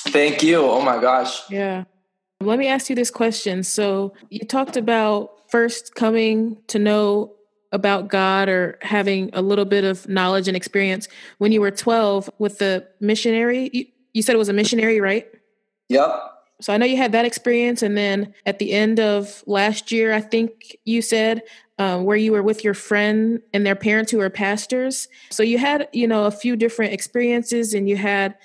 Thank 0.09 0.43
you. 0.43 0.63
Oh 0.63 0.81
my 0.81 1.01
gosh. 1.01 1.49
Yeah. 1.51 1.85
Let 2.41 2.59
me 2.59 2.69
ask 2.69 2.89
you 2.89 2.97
this 2.97 3.11
question. 3.11 3.63
So, 3.63 4.15
you 4.31 4.41
talked 4.41 4.79
about 4.79 5.51
first 5.51 5.95
coming 5.95 6.57
to 6.69 6.79
know 6.79 7.35
about 7.73 8.09
God 8.09 8.49
or 8.49 8.79
having 8.83 9.31
a 9.33 9.43
little 9.43 9.67
bit 9.67 9.85
of 9.85 10.09
knowledge 10.09 10.49
and 10.49 10.57
experience 10.57 11.07
when 11.39 11.53
you 11.53 11.61
were 11.61 11.71
12 11.71 12.31
with 12.39 12.59
the 12.59 12.89
missionary. 12.99 13.71
You, 13.73 13.85
you 14.15 14.23
said 14.23 14.35
it 14.35 14.39
was 14.39 14.49
a 14.49 14.55
missionary, 14.55 15.01
right? 15.01 15.29
Yep. 15.89 16.30
So 16.61 16.73
I 16.73 16.77
know 16.77 16.87
you 16.87 16.97
had 16.97 17.13
that 17.13 17.25
experience, 17.25 17.83
and 17.83 17.97
then 17.97 18.35
at 18.47 18.59
the 18.59 18.73
end 18.73 19.01
of 19.01 19.43
last 19.47 19.91
year, 19.91 20.13
I 20.13 20.21
think 20.21 20.77
you 20.85 21.03
said 21.03 21.43
um, 21.79 22.05
where 22.05 22.17
you 22.17 22.33
were 22.33 22.43
with 22.43 22.63
your 22.63 22.75
friend 22.75 23.41
and 23.55 23.65
their 23.65 23.75
parents 23.75 24.13
who 24.13 24.21
are 24.21 24.29
pastors. 24.31 25.09
So 25.31 25.43
you 25.43 25.57
had, 25.57 25.89
you 25.93 26.07
know, 26.07 26.27
a 26.27 26.31
few 26.31 26.57
different 26.57 26.93
experiences, 26.93 27.73
and 27.73 27.89
you 27.89 27.97
had 27.97 28.37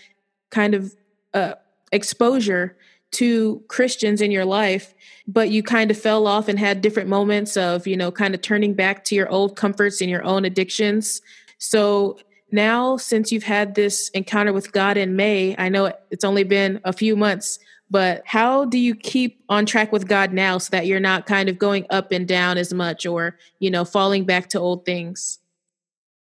kind 0.51 0.73
of 0.73 0.95
uh, 1.34 1.56
exposure 1.91 2.78
to 3.12 3.63
Christians 3.67 4.21
in 4.21 4.32
your 4.32 4.45
life, 4.45 4.93
but 5.28 5.49
you 5.49 5.63
kind 5.63 5.91
of 5.91 5.97
fell 5.97 6.28
off 6.28 6.47
and 6.47 6.60
had 6.60 6.82
different 6.82 7.10
moments 7.10 7.56
of, 7.58 7.88
you 7.88 7.95
know, 7.95 8.12
kind 8.12 8.36
of 8.36 8.41
turning 8.41 8.73
back 8.73 9.04
to 9.06 9.15
your 9.15 9.30
old 9.30 9.56
comforts 9.56 10.01
and 10.01 10.10
your 10.10 10.23
own 10.23 10.45
addictions. 10.45 11.21
So 11.58 12.17
now, 12.51 12.97
since 12.97 13.32
you've 13.32 13.43
had 13.43 13.75
this 13.75 14.10
encounter 14.10 14.54
with 14.54 14.71
God 14.71 14.97
in 14.97 15.15
May, 15.15 15.56
I 15.58 15.69
know 15.69 15.93
it's 16.12 16.23
only 16.23 16.43
been 16.43 16.80
a 16.84 16.93
few 16.93 17.15
months 17.15 17.60
but 17.89 18.24
how 18.26 18.65
do 18.65 18.78
you 18.78 18.95
keep 18.95 19.43
on 19.50 19.65
track 19.65 19.91
with 19.91 20.08
God 20.08 20.34
now 20.34 20.58
so 20.58 20.69
that 20.71 20.88
you're 20.88 21.00
not 21.00 21.26
kind 21.26 21.50
of 21.50 21.60
going 21.60 21.86
up 21.89 22.12
and 22.12 22.28
down 22.28 22.58
as 22.58 22.74
much 22.74 23.06
or, 23.06 23.38
you 23.60 23.69
know, 23.69 23.86
falling 23.86 24.26
back 24.26 24.50
to 24.50 24.60
old 24.60 24.86
things? 24.86 25.39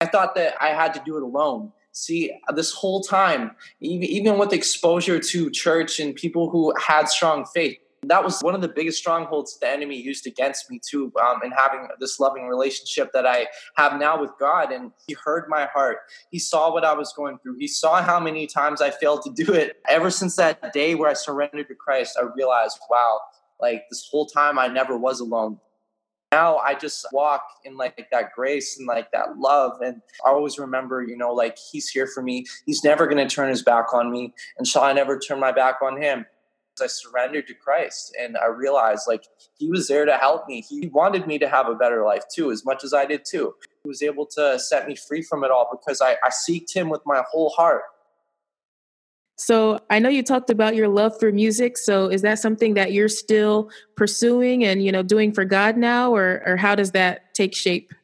I 0.01 0.07
thought 0.07 0.35
that 0.37 0.55
I 0.61 0.69
had 0.69 0.95
to 0.95 1.03
do 1.05 1.17
it 1.17 1.23
alone. 1.23 1.73
See, 1.93 2.33
this 2.55 2.73
whole 2.73 3.03
time, 3.03 3.51
even, 3.81 4.39
with 4.39 4.53
exposure 4.53 5.19
to 5.19 5.51
church 5.51 6.01
and 6.01 6.15
people 6.15 6.49
who 6.49 6.73
had 6.79 7.09
strong 7.09 7.45
faith, 7.45 7.79
that 8.03 8.25
was 8.25 8.41
one 8.41 8.55
of 8.55 8.61
the 8.61 8.69
biggest 8.69 8.99
strongholds 8.99 9.59
the 9.59 9.69
enemy 9.69 9.97
used 9.97 10.27
against 10.27 10.71
me 10.71 10.81
too 10.85 11.13
um, 11.23 11.41
in 11.45 11.51
having 11.51 11.87
this 11.99 12.19
loving 12.19 12.47
relationship 12.47 13.11
that 13.13 13.27
i 13.27 13.47
have 13.77 13.99
now 13.99 14.21
with 14.21 14.31
god 14.39 14.73
and 14.73 14.91
he 15.07 15.15
heard 15.25 15.45
my 15.49 15.67
heart 15.67 15.99
he 16.31 16.39
saw 16.39 16.73
what 16.73 16.85
i 16.85 16.93
was 16.93 17.13
going 17.13 17.39
through 17.39 17.57
he 17.59 17.69
saw 17.69 18.03
how 18.03 18.19
many 18.19 18.47
times 18.47 18.81
i 18.81 18.91
failed 18.91 19.23
to 19.23 19.45
do 19.45 19.53
it 19.53 19.77
ever 19.89 20.11
since 20.11 20.37
that 20.37 20.73
day 20.73 20.95
where 20.95 21.11
i 21.11 21.15
surrendered 21.15 21.69
to 21.69 21.75
christ 21.75 22.19
i 22.21 22.25
realized 22.35 22.79
wow 22.89 23.21
like 23.61 23.85
this 23.91 24.09
whole 24.11 24.27
time 24.27 24.59
i 24.59 24.67
never 24.67 24.97
was 24.97 25.21
alone 25.21 25.59
now 26.33 26.59
I 26.59 26.75
just 26.75 27.07
walk 27.13 27.43
in 27.65 27.77
like 27.77 28.07
that 28.13 28.33
grace 28.37 28.79
and 28.79 28.87
like 28.87 29.11
that 29.11 29.39
love. 29.39 29.81
And 29.81 30.01
I 30.25 30.31
always 30.31 30.61
remember, 30.61 31.03
you 31.03 31.17
know, 31.17 31.33
like 31.33 31.59
he's 31.73 31.89
here 31.89 32.07
for 32.07 32.23
me. 32.23 32.47
He's 32.67 32.85
never 32.85 33.07
going 33.07 33.27
to 33.27 33.35
turn 33.35 33.49
his 33.49 33.65
back 33.65 33.93
on 33.93 34.13
me. 34.13 34.33
And 34.57 34.65
shall 34.65 34.85
I 34.85 34.93
never 34.93 35.19
turn 35.19 35.41
my 35.41 35.51
back 35.51 35.83
on 35.83 36.01
him? 36.01 36.25
I 36.81 36.87
surrendered 36.87 37.47
to 37.49 37.55
Christ 37.55 38.17
and 38.21 38.37
I 38.37 38.47
realized 38.47 39.05
like 39.07 39.25
he 39.59 39.69
was 39.69 39.89
there 39.89 40.05
to 40.05 40.17
help 40.17 40.47
me. 40.47 40.63
He 40.63 40.89
wanted 40.89 41.27
me 41.27 41.39
to 41.39 41.49
have 41.49 41.69
a 41.69 41.75
better 41.75 42.05
life 42.05 42.25
too, 42.33 42.51
as 42.51 42.65
much 42.65 42.85
as 42.85 42.93
I 42.93 43.07
did 43.07 43.25
too. 43.25 43.55
He 43.83 43.89
was 43.89 44.03
able 44.03 44.27
to 44.27 44.59
set 44.59 44.87
me 44.87 44.97
free 44.97 45.23
from 45.23 45.45
it 45.45 45.51
all 45.51 45.69
because 45.71 46.01
I, 46.01 46.13
I 46.25 46.31
seeked 46.31 46.75
him 46.75 46.89
with 46.89 47.03
my 47.07 47.23
whole 47.31 47.51
heart. 47.51 47.83
So 49.37 49.81
I 49.89 49.99
know 49.99 50.11
you 50.11 50.23
talked 50.23 50.51
about 50.51 50.75
your 50.75 50.89
love 50.89 51.19
for 51.19 51.33
music. 51.33 51.79
So 51.79 52.09
is 52.09 52.21
that 52.23 52.39
something 52.39 52.75
that 52.75 52.93
you're 52.93 53.09
still 53.09 53.71
pursuing 53.97 54.65
and 54.65 54.85
you 54.85 54.93
know 54.93 55.03
doing 55.03 55.33
for 55.33 55.47
God 55.47 55.79
now, 55.79 56.15
or 56.15 56.43
or 56.45 56.59
how 56.59 56.75
does 56.75 56.91
that 56.91 57.35
take 57.35 57.55
shape? 57.55 57.95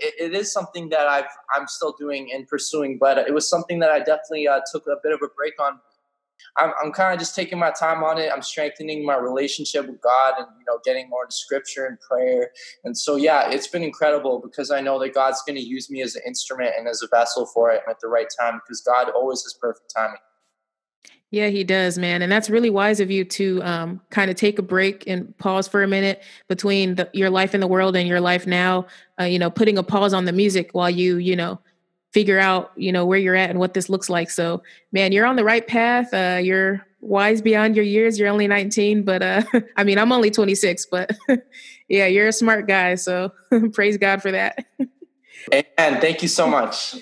it, 0.00 0.32
it 0.32 0.34
is 0.34 0.52
something 0.52 0.88
that 0.88 1.06
I've 1.06 1.30
I'm 1.54 1.66
still 1.68 1.94
doing 1.98 2.30
and 2.32 2.48
pursuing, 2.48 2.98
but 2.98 3.18
it 3.18 3.34
was 3.34 3.48
something 3.48 3.78
that 3.80 3.90
I 3.90 3.98
definitely 3.98 4.48
uh, 4.48 4.60
took 4.72 4.86
a 4.86 4.96
bit 5.02 5.12
of 5.12 5.20
a 5.22 5.28
break 5.28 5.60
on 5.60 5.80
I'm, 6.56 6.72
I'm 6.82 6.92
kind 6.92 7.12
of 7.12 7.18
just 7.18 7.34
taking 7.34 7.58
my 7.58 7.70
time 7.70 8.02
on 8.02 8.18
it. 8.18 8.30
I'm 8.32 8.42
strengthening 8.42 9.04
my 9.04 9.16
relationship 9.16 9.86
with 9.86 10.00
God 10.00 10.34
and, 10.38 10.46
you 10.58 10.64
know, 10.66 10.78
getting 10.84 11.08
more 11.08 11.24
into 11.24 11.36
scripture 11.36 11.86
and 11.86 11.98
prayer. 12.00 12.50
And 12.84 12.96
so, 12.96 13.16
yeah, 13.16 13.50
it's 13.50 13.68
been 13.68 13.82
incredible 13.82 14.40
because 14.40 14.70
I 14.70 14.80
know 14.80 14.98
that 15.00 15.14
God's 15.14 15.42
going 15.46 15.56
to 15.56 15.64
use 15.64 15.90
me 15.90 16.02
as 16.02 16.16
an 16.16 16.22
instrument 16.26 16.72
and 16.78 16.88
as 16.88 17.02
a 17.02 17.08
vessel 17.08 17.46
for 17.46 17.70
it 17.70 17.82
at 17.88 18.00
the 18.00 18.08
right 18.08 18.28
time 18.38 18.60
because 18.64 18.80
God 18.80 19.10
always 19.10 19.42
has 19.42 19.54
perfect 19.54 19.92
timing. 19.94 20.18
Yeah, 21.32 21.46
he 21.46 21.62
does, 21.62 21.96
man. 21.96 22.22
And 22.22 22.32
that's 22.32 22.50
really 22.50 22.70
wise 22.70 22.98
of 22.98 23.08
you 23.08 23.24
to 23.24 23.62
um, 23.62 24.00
kind 24.10 24.32
of 24.32 24.36
take 24.36 24.58
a 24.58 24.62
break 24.62 25.04
and 25.06 25.36
pause 25.38 25.68
for 25.68 25.84
a 25.84 25.86
minute 25.86 26.24
between 26.48 26.96
the, 26.96 27.08
your 27.12 27.30
life 27.30 27.54
in 27.54 27.60
the 27.60 27.68
world 27.68 27.94
and 27.94 28.08
your 28.08 28.20
life 28.20 28.48
now. 28.48 28.86
Uh, 29.20 29.24
you 29.24 29.38
know, 29.38 29.48
putting 29.48 29.78
a 29.78 29.82
pause 29.84 30.12
on 30.12 30.24
the 30.24 30.32
music 30.32 30.70
while 30.72 30.90
you, 30.90 31.18
you 31.18 31.36
know, 31.36 31.60
figure 32.12 32.38
out 32.38 32.72
you 32.76 32.92
know 32.92 33.06
where 33.06 33.18
you're 33.18 33.36
at 33.36 33.50
and 33.50 33.58
what 33.58 33.74
this 33.74 33.88
looks 33.88 34.08
like. 34.08 34.30
So 34.30 34.62
man 34.92 35.12
you're 35.12 35.26
on 35.26 35.36
the 35.36 35.44
right 35.44 35.66
path. 35.66 36.12
Uh, 36.12 36.40
you're 36.42 36.86
wise 37.00 37.42
beyond 37.42 37.76
your 37.76 37.84
years. 37.84 38.18
You're 38.18 38.28
only 38.28 38.46
19 38.46 39.02
but 39.04 39.22
uh, 39.22 39.42
i 39.76 39.84
mean 39.84 39.98
i'm 39.98 40.12
only 40.12 40.30
26 40.30 40.86
but 40.86 41.10
yeah 41.88 42.06
you're 42.06 42.28
a 42.28 42.32
smart 42.32 42.66
guy. 42.66 42.94
So 42.94 43.32
praise 43.72 43.96
god 43.96 44.22
for 44.22 44.30
that. 44.32 44.66
And 45.78 46.00
thank 46.00 46.22
you 46.22 46.28
so 46.28 46.46
much. 46.46 46.96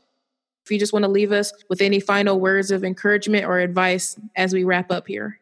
If 0.65 0.73
you 0.73 0.79
just 0.79 0.93
want 0.93 1.05
to 1.05 1.11
leave 1.11 1.33
us 1.33 1.53
with 1.69 1.81
any 1.81 1.99
final 1.99 2.39
words 2.39 2.71
of 2.71 2.85
encouragement 2.85 3.47
or 3.47 3.59
advice 3.59 4.19
as 4.37 4.53
we 4.53 4.65
wrap 4.65 4.93
up 4.93 5.09
here 5.09 5.41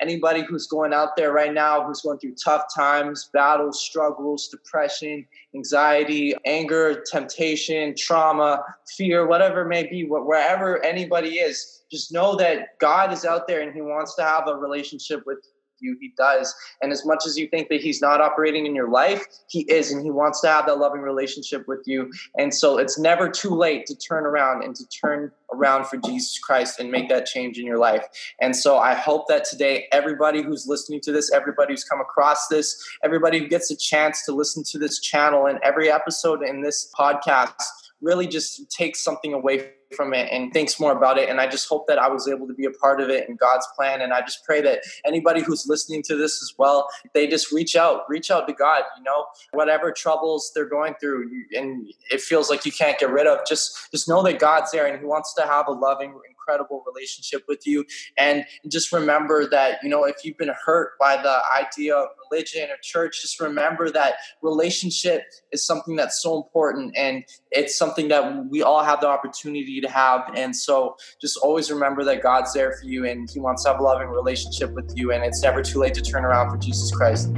anybody 0.00 0.42
who's 0.42 0.66
going 0.66 0.92
out 0.92 1.16
there 1.16 1.32
right 1.32 1.52
now 1.52 1.84
who's 1.84 2.02
going 2.02 2.18
through 2.18 2.34
tough 2.34 2.64
times, 2.74 3.30
battles, 3.32 3.82
struggles, 3.82 4.48
depression, 4.48 5.26
anxiety, 5.54 6.34
anger, 6.46 7.02
temptation, 7.10 7.94
trauma, 7.96 8.62
fear, 8.96 9.26
whatever 9.26 9.62
it 9.62 9.68
may 9.68 9.86
be, 9.86 10.04
wherever 10.04 10.84
anybody 10.84 11.36
is, 11.36 11.84
just 11.90 12.12
know 12.12 12.36
that 12.36 12.78
God 12.78 13.12
is 13.12 13.24
out 13.24 13.48
there 13.48 13.62
and 13.62 13.74
He 13.74 13.80
wants 13.80 14.14
to 14.16 14.22
have 14.22 14.46
a 14.46 14.54
relationship 14.54 15.22
with 15.26 15.38
you, 15.80 15.96
he 16.00 16.12
does. 16.16 16.54
And 16.82 16.92
as 16.92 17.04
much 17.04 17.24
as 17.26 17.36
you 17.36 17.48
think 17.48 17.68
that 17.68 17.80
he's 17.80 18.00
not 18.00 18.20
operating 18.20 18.66
in 18.66 18.74
your 18.74 18.88
life, 18.88 19.24
he 19.48 19.60
is, 19.62 19.90
and 19.90 20.02
he 20.02 20.10
wants 20.10 20.40
to 20.42 20.48
have 20.48 20.66
that 20.66 20.78
loving 20.78 21.00
relationship 21.00 21.66
with 21.68 21.82
you. 21.86 22.10
And 22.36 22.54
so 22.54 22.78
it's 22.78 22.98
never 22.98 23.28
too 23.28 23.50
late 23.50 23.86
to 23.86 23.96
turn 23.96 24.24
around 24.24 24.64
and 24.64 24.74
to 24.76 24.88
turn 24.88 25.32
around 25.52 25.86
for 25.86 25.96
Jesus 25.96 26.38
Christ 26.38 26.78
and 26.78 26.90
make 26.90 27.08
that 27.08 27.26
change 27.26 27.58
in 27.58 27.66
your 27.66 27.78
life. 27.78 28.06
And 28.40 28.54
so 28.54 28.78
I 28.78 28.94
hope 28.94 29.28
that 29.28 29.44
today, 29.44 29.86
everybody 29.92 30.42
who's 30.42 30.66
listening 30.66 31.00
to 31.02 31.12
this, 31.12 31.32
everybody 31.32 31.72
who's 31.72 31.84
come 31.84 32.00
across 32.00 32.48
this, 32.48 32.76
everybody 33.02 33.38
who 33.38 33.48
gets 33.48 33.70
a 33.70 33.76
chance 33.76 34.24
to 34.26 34.32
listen 34.32 34.62
to 34.64 34.78
this 34.78 35.00
channel 35.00 35.46
and 35.46 35.58
every 35.62 35.90
episode 35.90 36.42
in 36.42 36.62
this 36.62 36.92
podcast 36.98 37.54
really 38.00 38.26
just 38.26 38.70
takes 38.70 39.00
something 39.00 39.32
away 39.32 39.72
from 39.96 40.14
it 40.14 40.28
and 40.30 40.52
thinks 40.52 40.78
more 40.78 40.92
about 40.92 41.18
it. 41.18 41.28
And 41.28 41.40
I 41.40 41.46
just 41.46 41.68
hope 41.68 41.86
that 41.88 41.98
I 41.98 42.08
was 42.08 42.28
able 42.28 42.46
to 42.46 42.54
be 42.54 42.64
a 42.64 42.70
part 42.70 43.00
of 43.00 43.08
it 43.08 43.28
in 43.28 43.36
God's 43.36 43.66
plan. 43.76 44.00
And 44.00 44.12
I 44.12 44.20
just 44.20 44.44
pray 44.44 44.60
that 44.62 44.80
anybody 45.04 45.42
who's 45.42 45.66
listening 45.66 46.02
to 46.04 46.16
this 46.16 46.42
as 46.42 46.54
well, 46.58 46.88
they 47.14 47.26
just 47.26 47.52
reach 47.52 47.76
out, 47.76 48.02
reach 48.08 48.30
out 48.30 48.46
to 48.48 48.52
God, 48.52 48.82
you 48.96 49.02
know, 49.02 49.26
whatever 49.52 49.92
troubles 49.92 50.52
they're 50.54 50.68
going 50.68 50.94
through 51.00 51.30
and 51.56 51.88
it 52.10 52.20
feels 52.20 52.50
like 52.50 52.66
you 52.66 52.72
can't 52.72 52.98
get 52.98 53.10
rid 53.10 53.26
of, 53.26 53.40
just, 53.46 53.90
just 53.90 54.08
know 54.08 54.22
that 54.22 54.38
God's 54.38 54.70
there 54.72 54.86
and 54.86 54.98
he 54.98 55.04
wants 55.04 55.34
to 55.34 55.42
have 55.42 55.68
a 55.68 55.72
loving, 55.72 56.14
incredible 56.48 56.82
relationship 56.86 57.44
with 57.48 57.66
you. 57.66 57.84
And 58.16 58.44
just 58.68 58.92
remember 58.92 59.48
that, 59.50 59.78
you 59.82 59.88
know, 59.88 60.04
if 60.04 60.16
you've 60.24 60.38
been 60.38 60.52
hurt 60.64 60.98
by 60.98 61.16
the 61.16 61.40
idea 61.56 61.94
of 61.94 62.08
religion 62.30 62.70
or 62.70 62.76
church, 62.82 63.22
just 63.22 63.40
remember 63.40 63.90
that 63.90 64.14
relationship 64.42 65.22
is 65.52 65.66
something 65.66 65.96
that's 65.96 66.22
so 66.22 66.36
important 66.36 66.96
and 66.96 67.24
it's 67.50 67.76
something 67.76 68.08
that 68.08 68.46
we 68.46 68.62
all 68.62 68.82
have 68.82 69.00
the 69.00 69.08
opportunity 69.08 69.80
to 69.80 69.88
have. 69.88 70.22
And 70.34 70.54
so 70.54 70.96
just 71.20 71.36
always 71.38 71.70
remember 71.70 72.04
that 72.04 72.22
God's 72.22 72.52
there 72.52 72.72
for 72.72 72.86
you 72.86 73.06
and 73.06 73.28
He 73.30 73.40
wants 73.40 73.64
to 73.64 73.70
have 73.70 73.80
a 73.80 73.82
loving 73.82 74.08
relationship 74.08 74.72
with 74.72 74.92
you. 74.96 75.12
And 75.12 75.24
it's 75.24 75.42
never 75.42 75.62
too 75.62 75.78
late 75.78 75.94
to 75.94 76.02
turn 76.02 76.24
around 76.24 76.50
for 76.50 76.56
Jesus 76.56 76.90
Christ. 76.94 77.30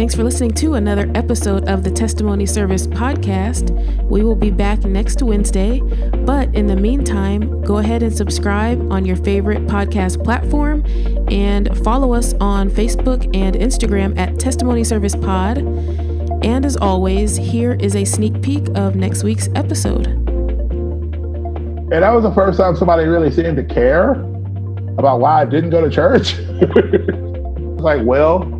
Thanks 0.00 0.14
for 0.14 0.24
listening 0.24 0.52
to 0.52 0.76
another 0.76 1.12
episode 1.14 1.68
of 1.68 1.84
the 1.84 1.90
Testimony 1.90 2.46
Service 2.46 2.86
podcast. 2.86 3.70
We 4.04 4.24
will 4.24 4.34
be 4.34 4.50
back 4.50 4.82
next 4.82 5.22
Wednesday, 5.22 5.80
but 6.24 6.54
in 6.54 6.66
the 6.66 6.74
meantime, 6.74 7.60
go 7.60 7.76
ahead 7.76 8.02
and 8.02 8.10
subscribe 8.10 8.90
on 8.90 9.04
your 9.04 9.16
favorite 9.16 9.66
podcast 9.66 10.24
platform 10.24 10.86
and 11.30 11.76
follow 11.84 12.14
us 12.14 12.32
on 12.40 12.70
Facebook 12.70 13.24
and 13.36 13.54
Instagram 13.56 14.18
at 14.18 14.38
Testimony 14.38 14.84
Service 14.84 15.14
Pod. 15.14 15.58
And 15.58 16.64
as 16.64 16.78
always, 16.78 17.36
here 17.36 17.74
is 17.74 17.94
a 17.94 18.06
sneak 18.06 18.40
peek 18.40 18.68
of 18.74 18.96
next 18.96 19.22
week's 19.22 19.50
episode. 19.54 20.06
And 20.06 22.02
that 22.02 22.10
was 22.10 22.22
the 22.22 22.32
first 22.32 22.58
time 22.58 22.74
somebody 22.74 23.04
really 23.04 23.30
seemed 23.30 23.58
to 23.58 23.64
care 23.64 24.12
about 24.96 25.20
why 25.20 25.42
I 25.42 25.44
didn't 25.44 25.68
go 25.68 25.82
to 25.82 25.90
church. 25.90 26.36
it's 26.38 27.82
like, 27.82 28.02
well, 28.06 28.59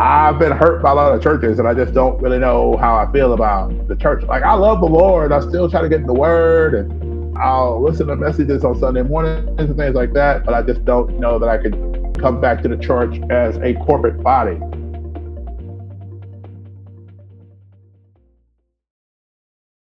I've 0.00 0.38
been 0.38 0.52
hurt 0.52 0.80
by 0.80 0.92
a 0.92 0.94
lot 0.94 1.12
of 1.12 1.20
churches, 1.20 1.58
and 1.58 1.66
I 1.66 1.74
just 1.74 1.92
don't 1.92 2.22
really 2.22 2.38
know 2.38 2.76
how 2.76 2.94
I 2.94 3.10
feel 3.10 3.32
about 3.32 3.88
the 3.88 3.96
church. 3.96 4.22
Like 4.24 4.44
I 4.44 4.54
love 4.54 4.80
the 4.80 4.86
Lord, 4.86 5.32
I 5.32 5.40
still 5.40 5.68
try 5.68 5.82
to 5.82 5.88
get 5.88 6.00
in 6.00 6.06
the 6.06 6.14
Word, 6.14 6.74
and 6.74 7.36
I'll 7.36 7.82
listen 7.82 8.06
to 8.06 8.14
messages 8.14 8.64
on 8.64 8.78
Sunday 8.78 9.02
mornings 9.02 9.58
and 9.58 9.76
things 9.76 9.96
like 9.96 10.12
that. 10.12 10.44
But 10.44 10.54
I 10.54 10.62
just 10.62 10.84
don't 10.84 11.18
know 11.18 11.40
that 11.40 11.48
I 11.48 11.58
could 11.58 11.74
come 12.20 12.40
back 12.40 12.62
to 12.62 12.68
the 12.68 12.76
church 12.76 13.20
as 13.30 13.56
a 13.56 13.74
corporate 13.86 14.22
body. 14.22 14.60